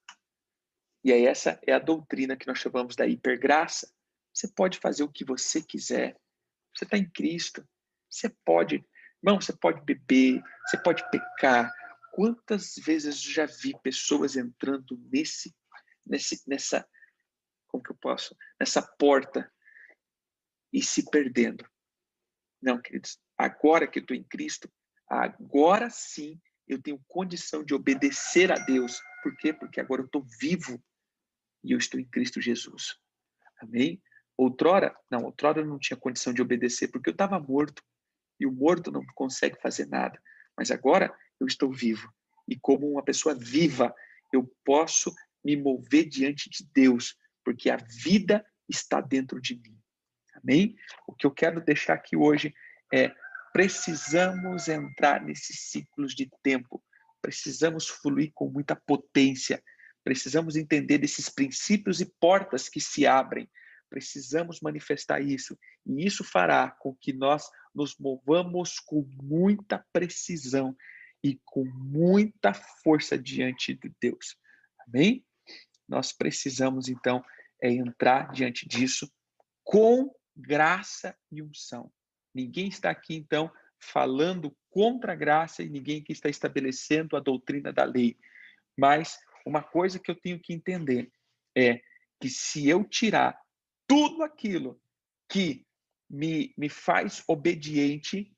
[1.04, 3.92] E aí essa é a doutrina que nós chamamos da hipergraça.
[4.34, 6.20] Você pode fazer o que você quiser.
[6.76, 7.68] Você está em Cristo.
[8.10, 8.86] Você pode,
[9.24, 11.72] irmão, você pode beber, você pode pecar.
[12.12, 15.56] Quantas vezes eu já vi pessoas entrando nesse,
[16.06, 16.88] nesse, nessa,
[17.68, 19.52] como que eu posso, nessa porta
[20.74, 21.68] e se perdendo?
[22.62, 24.70] Não, queridos, agora que eu estou em Cristo,
[25.10, 29.02] agora sim eu tenho condição de obedecer a Deus.
[29.24, 29.54] Por quê?
[29.54, 30.84] Porque agora eu estou vivo
[31.64, 32.98] e eu estou em Cristo Jesus.
[33.62, 34.02] Amém?
[34.38, 37.82] Outrora, não, outrora eu não tinha condição de obedecer porque eu estava morto.
[38.40, 40.22] E o morto não consegue fazer nada.
[40.56, 42.12] Mas agora eu estou vivo.
[42.48, 43.94] E como uma pessoa viva,
[44.32, 49.78] eu posso me mover diante de Deus, porque a vida está dentro de mim.
[50.36, 50.76] Amém?
[51.08, 52.54] O que eu quero deixar aqui hoje
[52.94, 53.14] é
[53.54, 56.84] precisamos entrar nesses ciclos de tempo,
[57.22, 59.64] precisamos fluir com muita potência,
[60.04, 63.50] precisamos entender desses princípios e portas que se abrem,
[63.90, 70.76] precisamos manifestar isso, e isso fará com que nós nos movamos com muita precisão
[71.24, 74.36] e com muita força diante de Deus.
[74.88, 75.26] Amém?
[75.88, 77.24] Nós precisamos então
[77.62, 79.12] é entrar diante disso
[79.64, 81.92] com graça e unção.
[82.38, 87.74] Ninguém está aqui, então, falando contra a graça e ninguém que está estabelecendo a doutrina
[87.74, 88.16] da lei.
[88.78, 91.12] Mas uma coisa que eu tenho que entender
[91.58, 91.82] é
[92.22, 93.42] que se eu tirar
[93.88, 94.80] tudo aquilo
[95.28, 95.66] que
[96.08, 98.32] me, me faz obediente,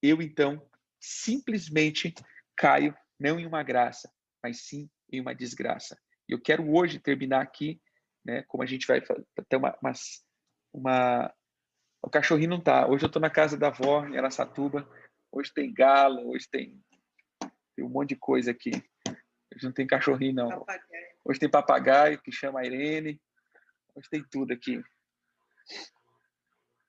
[0.00, 0.64] eu então
[1.00, 2.14] simplesmente
[2.56, 4.08] caio não em uma graça,
[4.40, 5.98] mas sim em uma desgraça.
[6.28, 7.82] Eu quero hoje terminar aqui,
[8.24, 9.92] né, como a gente vai ter uma, uma,
[10.72, 11.34] uma
[12.02, 12.86] o cachorrinho não tá.
[12.86, 14.88] Hoje eu estou na casa da avó, em Aracatuba.
[15.30, 16.82] Hoje tem galo, hoje tem,
[17.74, 18.72] tem um monte de coisa aqui.
[19.54, 20.48] Hoje não tem cachorrinho, não.
[20.48, 21.06] Papagaio.
[21.24, 23.20] Hoje tem papagaio, que chama a Irene.
[23.94, 24.82] Hoje tem tudo aqui.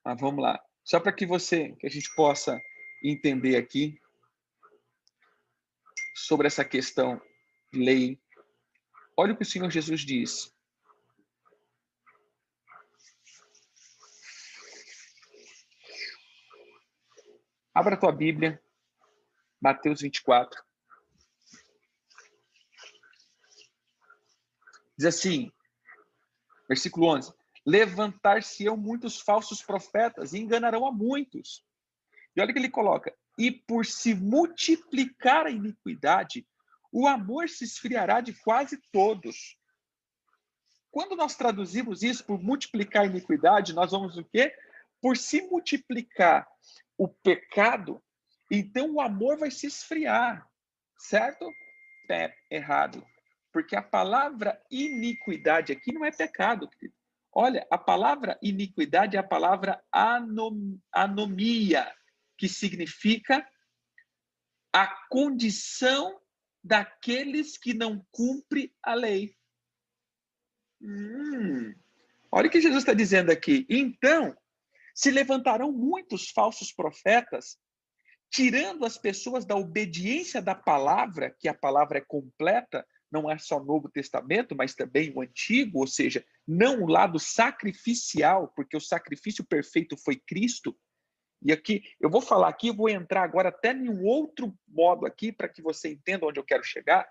[0.04, 0.60] Mas vamos lá.
[0.84, 2.60] Só para que você, que a gente possa
[3.02, 3.98] entender aqui
[6.14, 7.20] sobre essa questão
[7.72, 8.20] de lei.
[9.16, 10.53] Olha o que o Senhor Jesus diz.
[17.74, 18.62] Abra a tua Bíblia,
[19.60, 20.62] Mateus 24.
[24.96, 25.50] Diz assim,
[26.68, 27.34] versículo 11:
[27.66, 31.64] Levantar-se-ão muitos falsos profetas e enganarão a muitos.
[32.36, 36.46] E olha o que ele coloca: e por se multiplicar a iniquidade,
[36.92, 39.58] o amor se esfriará de quase todos.
[40.92, 44.56] Quando nós traduzimos isso por multiplicar a iniquidade, nós vamos o quê?
[45.00, 46.53] Por se multiplicar
[46.96, 48.02] o pecado,
[48.50, 50.48] então o amor vai se esfriar,
[50.98, 51.50] certo?
[52.10, 53.04] É errado.
[53.52, 56.94] Porque a palavra iniquidade aqui não é pecado, querido.
[57.32, 61.92] Olha, a palavra iniquidade é a palavra anom, anomia,
[62.38, 63.44] que significa
[64.72, 66.20] a condição
[66.62, 69.36] daqueles que não cumprem a lei.
[70.80, 71.74] Hum,
[72.30, 73.66] olha o que Jesus está dizendo aqui.
[73.68, 74.36] Então,
[74.94, 77.58] se levantarão muitos falsos profetas,
[78.30, 83.58] tirando as pessoas da obediência da palavra, que a palavra é completa, não é só
[83.58, 88.80] o Novo Testamento, mas também o Antigo, ou seja, não o lado sacrificial, porque o
[88.80, 90.76] sacrifício perfeito foi Cristo.
[91.42, 95.30] E aqui, eu vou falar aqui, vou entrar agora até em um outro modo aqui,
[95.30, 97.06] para que você entenda onde eu quero chegar.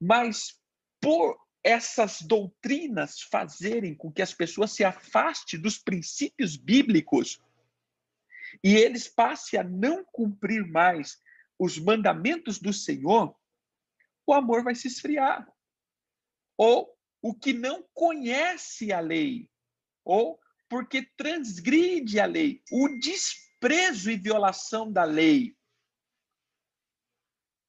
[0.00, 0.60] Mas
[1.00, 1.36] por
[1.66, 7.40] essas doutrinas fazerem com que as pessoas se afastem dos princípios bíblicos
[8.62, 11.20] e eles passem a não cumprir mais
[11.58, 13.34] os mandamentos do Senhor,
[14.24, 15.44] o amor vai se esfriar.
[16.56, 19.50] Ou o que não conhece a lei,
[20.04, 20.38] ou
[20.68, 25.56] porque transgride a lei, o desprezo e violação da lei.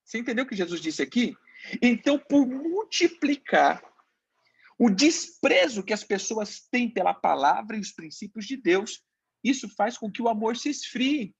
[0.03, 1.35] Você entendeu o que Jesus disse aqui?
[1.81, 3.86] Então, por multiplicar
[4.77, 9.03] o desprezo que as pessoas têm pela palavra e os princípios de Deus,
[9.43, 11.35] isso faz com que o amor se esfrie.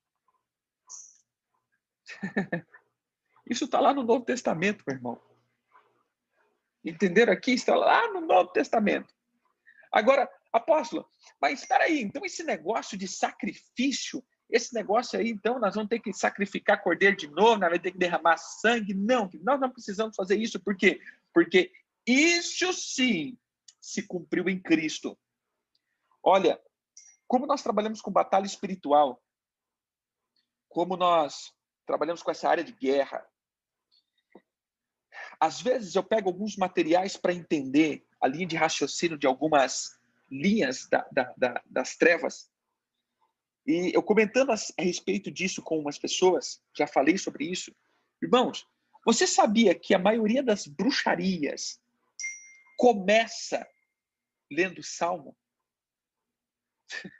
[3.50, 5.20] Isso está lá no Novo Testamento, meu irmão.
[6.84, 7.52] Entenderam aqui?
[7.52, 9.14] Está lá no Novo Testamento.
[9.90, 11.08] Agora, apóstolo,
[11.40, 15.98] mas espera aí, então esse negócio de sacrifício esse negócio aí, então, nós vamos ter
[15.98, 18.94] que sacrificar cordeiro de novo, nós vamos ter que derramar sangue.
[18.94, 20.58] Não, nós não precisamos fazer isso.
[20.58, 21.00] Por quê?
[21.34, 21.70] Porque
[22.12, 23.38] isso sim
[23.80, 25.18] se cumpriu em Cristo.
[26.22, 26.60] Olha,
[27.26, 29.22] como nós trabalhamos com batalha espiritual,
[30.68, 31.52] como nós
[31.86, 33.26] trabalhamos com essa área de guerra,
[35.40, 39.98] às vezes eu pego alguns materiais para entender a linha de raciocínio de algumas
[40.30, 42.50] linhas da, da, da, das trevas,
[43.68, 47.70] e eu comentando a, respeito disso com umas pessoas, já falei sobre isso.
[48.20, 48.66] Irmãos,
[49.04, 51.78] você sabia que a maioria das bruxarias
[52.78, 53.68] começa
[54.50, 55.36] lendo Salmo?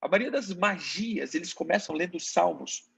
[0.00, 2.88] A maioria das magias, eles começam lendo Salmos.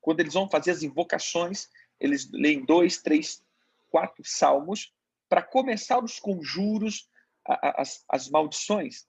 [0.00, 3.42] Quando eles vão fazer as invocações, eles leem dois, três,
[3.90, 4.94] quatro salmos
[5.28, 7.10] para começar os conjuros,
[7.46, 9.06] as, as maldições.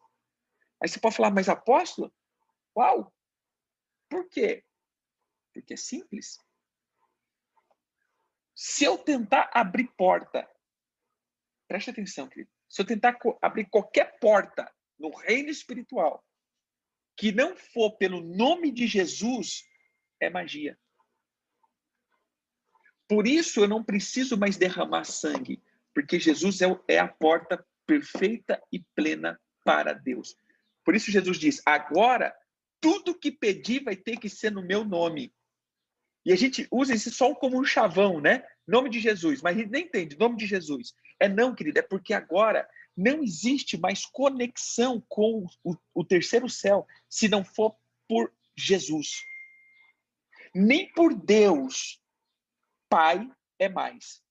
[0.82, 2.14] Aí você pode falar, mas apóstolo,
[2.76, 3.14] Uau!
[4.10, 4.64] Por quê?
[5.54, 6.39] Porque é simples.
[8.56, 10.50] Se eu tentar abrir porta,
[11.74, 12.51] preste atenção, querido.
[12.69, 16.24] Se eu tentar abrir qualquer porta no reino espiritual
[17.17, 19.63] que não for pelo nome de Jesus,
[20.19, 20.78] é magia.
[23.07, 25.63] Por isso eu não preciso mais derramar sangue,
[25.95, 30.38] porque Jesus é, é a porta perfeita e plena para Deus.
[30.86, 32.36] Por isso Jesus diz: agora
[32.80, 35.34] tudo que pedir vai ter que ser no meu nome.
[36.26, 38.45] E a gente usa isso só como um chavão, né?
[38.67, 40.93] Nome de Jesus, mas a gente nem entende, nome de Jesus.
[41.19, 46.88] É não, querido, é porque agora não existe mais conexão com o, o terceiro céu
[47.09, 47.76] se não for
[48.07, 49.24] por Jesus.
[50.55, 51.99] Nem por Deus,
[52.88, 54.21] Pai é mais.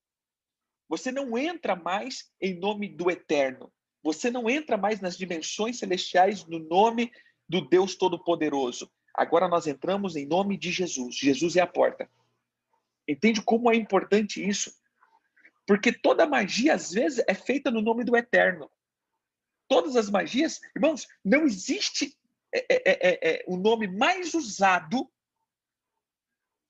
[0.89, 3.73] Você não entra mais em nome do eterno.
[4.03, 7.11] Você não entra mais nas dimensões celestiais no nome
[7.49, 8.91] do Deus Todo-Poderoso.
[9.15, 11.17] Agora nós entramos em nome de Jesus.
[11.17, 12.11] Jesus é a porta.
[13.07, 14.75] Entende como é importante isso?
[15.67, 18.71] Porque toda magia, às vezes, é feita no nome do Eterno.
[19.69, 22.17] Todas as magias, irmãos, não existe
[22.53, 25.11] é, é, é, é, é o nome mais usado,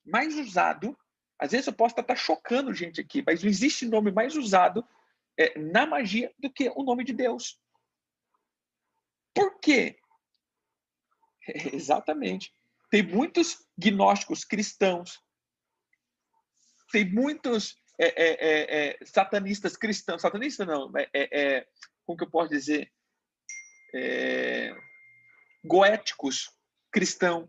[0.05, 0.97] mais usado,
[1.37, 4.87] às vezes eu posso estar chocando gente aqui, mas não existe nome mais usado
[5.37, 7.59] é, na magia do que o nome de Deus.
[9.33, 9.99] Por quê?
[11.73, 12.53] Exatamente.
[12.89, 15.19] Tem muitos gnósticos cristãos,
[16.91, 21.67] tem muitos é, é, é, é satanistas cristãos, satanista não, é, é,
[22.05, 22.91] como que eu posso dizer?
[25.63, 26.49] goéticos
[26.91, 27.47] cristãos,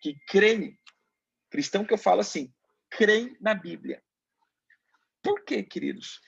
[0.00, 0.78] que creem,
[1.50, 2.52] cristão que eu falo assim,
[2.90, 4.02] creem na Bíblia.
[5.22, 6.20] Por quê, queridos?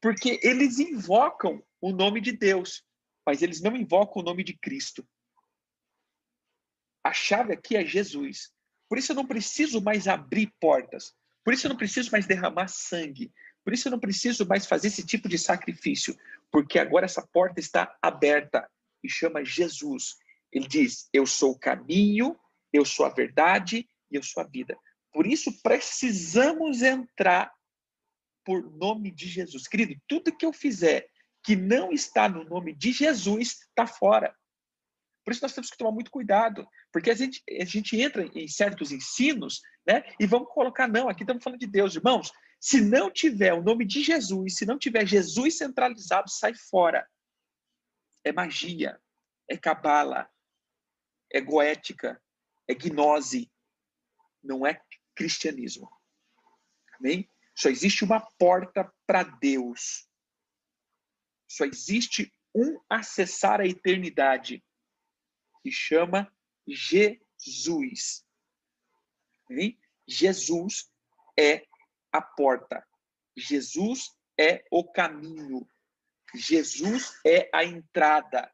[0.00, 2.82] Porque eles invocam o nome de Deus
[3.30, 5.08] mas eles não invocam o nome de Cristo.
[7.04, 8.50] A chave aqui é Jesus.
[8.88, 11.14] Por isso eu não preciso mais abrir portas,
[11.44, 13.32] Por isso eu não preciso mais derramar sangue.
[13.62, 16.18] Por isso eu não preciso mais fazer esse tipo de sacrifício,
[16.50, 18.68] porque agora essa porta está aberta
[19.00, 20.16] e chama Jesus.
[20.50, 22.36] Ele diz: Eu sou o caminho,
[22.72, 24.76] eu sou a verdade e eu sou a vida.
[25.12, 27.54] Por isso precisamos entrar
[28.44, 29.68] por nome de Jesus.
[29.68, 31.08] Querido, tudo que eu fizer
[31.42, 34.34] que não está no nome de Jesus está fora.
[35.24, 38.48] Por isso nós temos que tomar muito cuidado, porque a gente, a gente entra em
[38.48, 40.02] certos ensinos, né?
[40.18, 42.32] E vamos colocar, não, aqui estamos falando de Deus, irmãos.
[42.58, 47.08] Se não tiver o nome de Jesus, se não tiver Jesus centralizado, sai fora.
[48.24, 49.00] É magia,
[49.48, 50.28] é cabala,
[51.32, 52.20] é goética,
[52.68, 53.50] é gnose,
[54.42, 54.80] não é
[55.14, 55.90] cristianismo.
[56.98, 57.28] Amém?
[57.54, 60.09] Só existe uma porta para Deus.
[61.50, 64.64] Só existe um acessar a eternidade
[65.64, 66.32] que chama
[66.64, 68.24] Jesus.
[69.48, 69.76] Amém?
[70.06, 70.88] Jesus
[71.36, 71.66] é
[72.12, 72.86] a porta.
[73.36, 75.68] Jesus é o caminho.
[76.36, 78.48] Jesus é a entrada.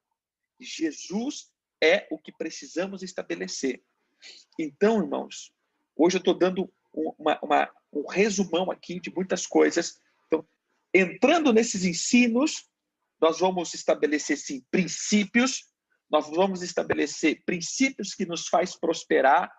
[0.58, 3.84] Jesus é o que precisamos estabelecer.
[4.58, 5.52] Então, irmãos,
[5.94, 10.00] hoje eu estou dando uma, uma, um resumão aqui de muitas coisas.
[10.26, 10.48] Então,
[10.94, 12.66] entrando nesses ensinos,
[13.20, 15.64] nós vamos estabelecer, sim, princípios,
[16.10, 19.52] nós vamos estabelecer princípios que nos faz prosperar,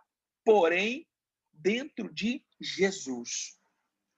[0.45, 1.08] porém,
[1.51, 3.58] dentro de Jesus.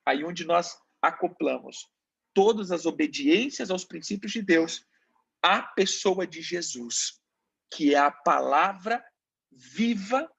[0.06, 1.88] Aí onde nós acoplamos
[2.34, 4.86] todas as obediências aos princípios de Deus
[5.42, 7.20] à pessoa de Jesus,
[7.74, 9.04] que é a palavra
[9.52, 10.30] viva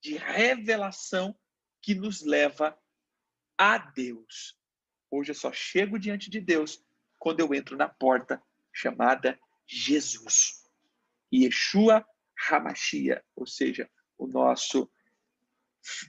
[0.00, 1.38] de revelação
[1.82, 2.78] que nos leva
[3.56, 4.56] a Deus.
[5.10, 6.82] Hoje eu só chego diante de Deus
[7.18, 8.42] quando eu entro na porta
[8.72, 10.64] chamada Jesus.
[11.32, 12.06] Yeshua
[12.48, 14.90] Hamashia, ou seja, o nosso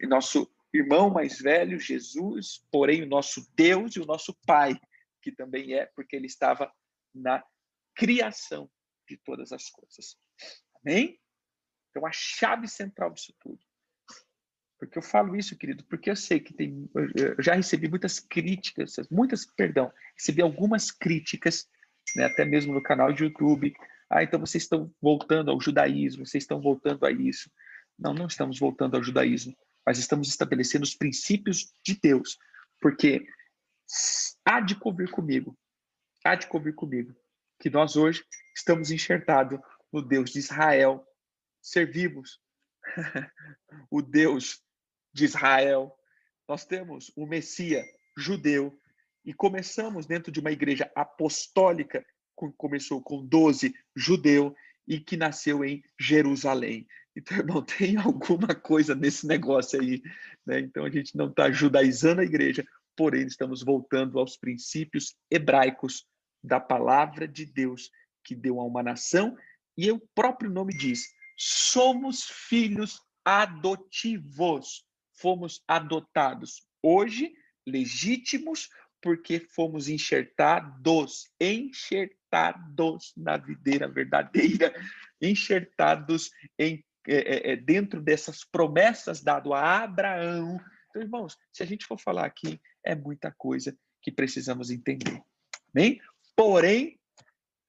[0.01, 4.79] nosso irmão mais velho, Jesus, porém o nosso Deus e o nosso Pai,
[5.21, 6.73] que também é, porque ele estava
[7.13, 7.43] na
[7.95, 8.69] criação
[9.07, 10.17] de todas as coisas.
[10.75, 11.19] Amém?
[11.89, 13.68] Então, a chave central disso tudo
[14.79, 16.89] porque eu falo isso, querido, porque eu sei que tem.
[17.13, 21.67] Eu já recebi muitas críticas, muitas, perdão, recebi algumas críticas,
[22.15, 23.75] né, até mesmo no canal de YouTube.
[24.09, 27.51] Ah, então vocês estão voltando ao judaísmo, vocês estão voltando a isso.
[27.97, 29.53] Não, não estamos voltando ao judaísmo,
[29.85, 32.37] mas estamos estabelecendo os princípios de Deus,
[32.81, 33.27] porque
[34.45, 35.57] há de convir comigo,
[36.23, 37.13] há de convir comigo,
[37.59, 38.23] que nós hoje
[38.55, 39.59] estamos enxertados
[39.91, 41.05] no Deus de Israel,
[41.61, 42.39] servimos
[43.91, 44.63] o Deus
[45.13, 45.95] de Israel,
[46.47, 47.85] nós temos o Messias
[48.17, 48.77] judeu,
[49.25, 52.05] e começamos dentro de uma igreja apostólica,
[52.37, 54.55] que começou com 12 judeu
[54.87, 56.87] e que nasceu em Jerusalém.
[57.15, 60.01] Então, irmão, tem alguma coisa nesse negócio aí.
[60.45, 60.59] Né?
[60.59, 66.05] Então, a gente não está judaizando a igreja, porém, estamos voltando aos princípios hebraicos
[66.43, 67.91] da palavra de Deus
[68.23, 69.37] que deu a uma nação,
[69.77, 74.83] e o próprio nome diz: somos filhos adotivos
[75.19, 77.33] fomos adotados hoje,
[77.67, 78.69] legítimos,
[79.01, 84.73] porque fomos enxertados, enxertados na videira verdadeira,
[85.21, 90.59] enxertados em, é, é, é dentro dessas promessas dadas a Abraão.
[90.89, 95.21] Então, irmãos, se a gente for falar aqui, é muita coisa que precisamos entender.
[95.73, 96.01] Bem?
[96.35, 96.99] Porém,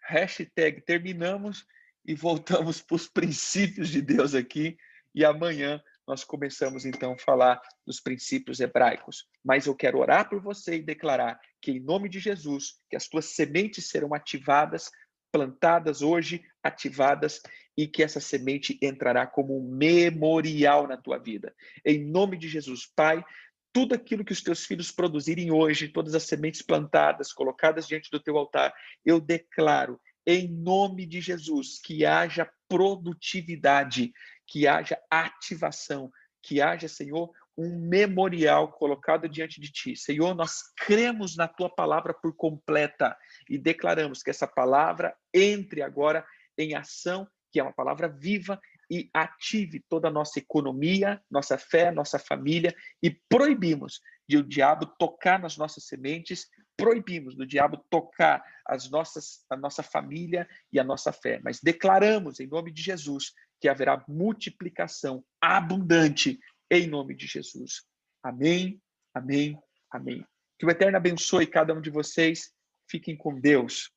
[0.00, 1.66] hashtag terminamos
[2.04, 4.76] e voltamos para os princípios de Deus aqui,
[5.14, 9.28] e amanhã nós começamos então a falar dos princípios hebraicos.
[9.44, 13.06] Mas eu quero orar por você e declarar que, em nome de Jesus, que as
[13.06, 14.90] tuas sementes serão ativadas,
[15.30, 17.40] plantadas hoje, ativadas,
[17.76, 21.54] e que essa semente entrará como um memorial na tua vida.
[21.84, 23.24] Em nome de Jesus, Pai,
[23.72, 28.18] tudo aquilo que os teus filhos produzirem hoje, todas as sementes plantadas, colocadas diante do
[28.18, 34.12] teu altar, eu declaro em nome de Jesus, que haja produtividade,
[34.50, 36.10] que haja ativação,
[36.42, 39.94] que haja, Senhor, um memorial colocado diante de ti.
[39.94, 43.16] Senhor, nós cremos na tua palavra por completa
[43.48, 46.26] e declaramos que essa palavra entre agora
[46.58, 51.92] em ação, que é uma palavra viva e ative toda a nossa economia, nossa fé,
[51.92, 56.48] nossa família e proibimos de o diabo tocar nas nossas sementes,
[56.80, 62.40] proibimos do diabo tocar as nossas, a nossa família e a nossa fé, mas declaramos
[62.40, 67.84] em nome de Jesus que haverá multiplicação abundante em nome de Jesus.
[68.22, 68.80] Amém,
[69.14, 69.58] amém,
[69.90, 70.24] amém.
[70.58, 72.52] Que o Eterno abençoe cada um de vocês.
[72.88, 73.90] Fiquem com Deus.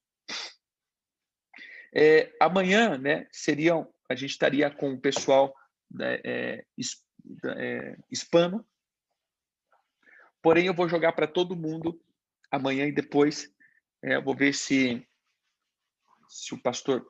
[1.95, 5.55] É, amanhã, né, seriam, a gente estaria com o pessoal
[5.91, 6.65] né, é,
[7.57, 8.65] é, hispano,
[10.43, 11.97] Porém, eu vou jogar para todo mundo
[12.53, 13.51] amanhã e depois
[14.03, 15.07] é, vou ver se,
[16.29, 17.03] se o pastor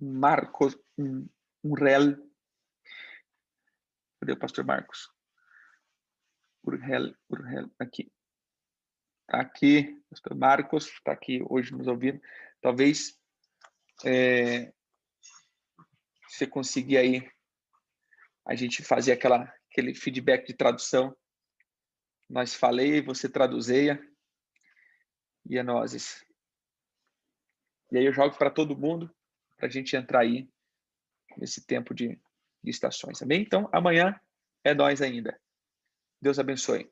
[0.00, 1.28] Marcos um,
[1.64, 2.16] um Rel.
[4.20, 5.10] Cadê o pastor Marcos?
[6.62, 8.12] Urhel, Urhel, aqui.
[9.22, 12.20] Está aqui, pastor Marcos, está aqui hoje nos ouvindo.
[12.60, 13.18] Talvez
[14.04, 14.72] é,
[16.28, 17.30] você conseguir aí
[18.44, 21.16] a gente fazer aquela, aquele feedback de tradução.
[22.28, 24.00] Nós falei, você traduzeia.
[25.48, 26.24] E nós.
[27.90, 29.12] E aí eu jogo para todo mundo,
[29.56, 30.48] para a gente entrar aí
[31.36, 32.20] nesse tempo de,
[32.62, 33.42] de estações, amém?
[33.42, 34.20] Então, amanhã
[34.62, 35.40] é nós ainda.
[36.20, 36.90] Deus abençoe.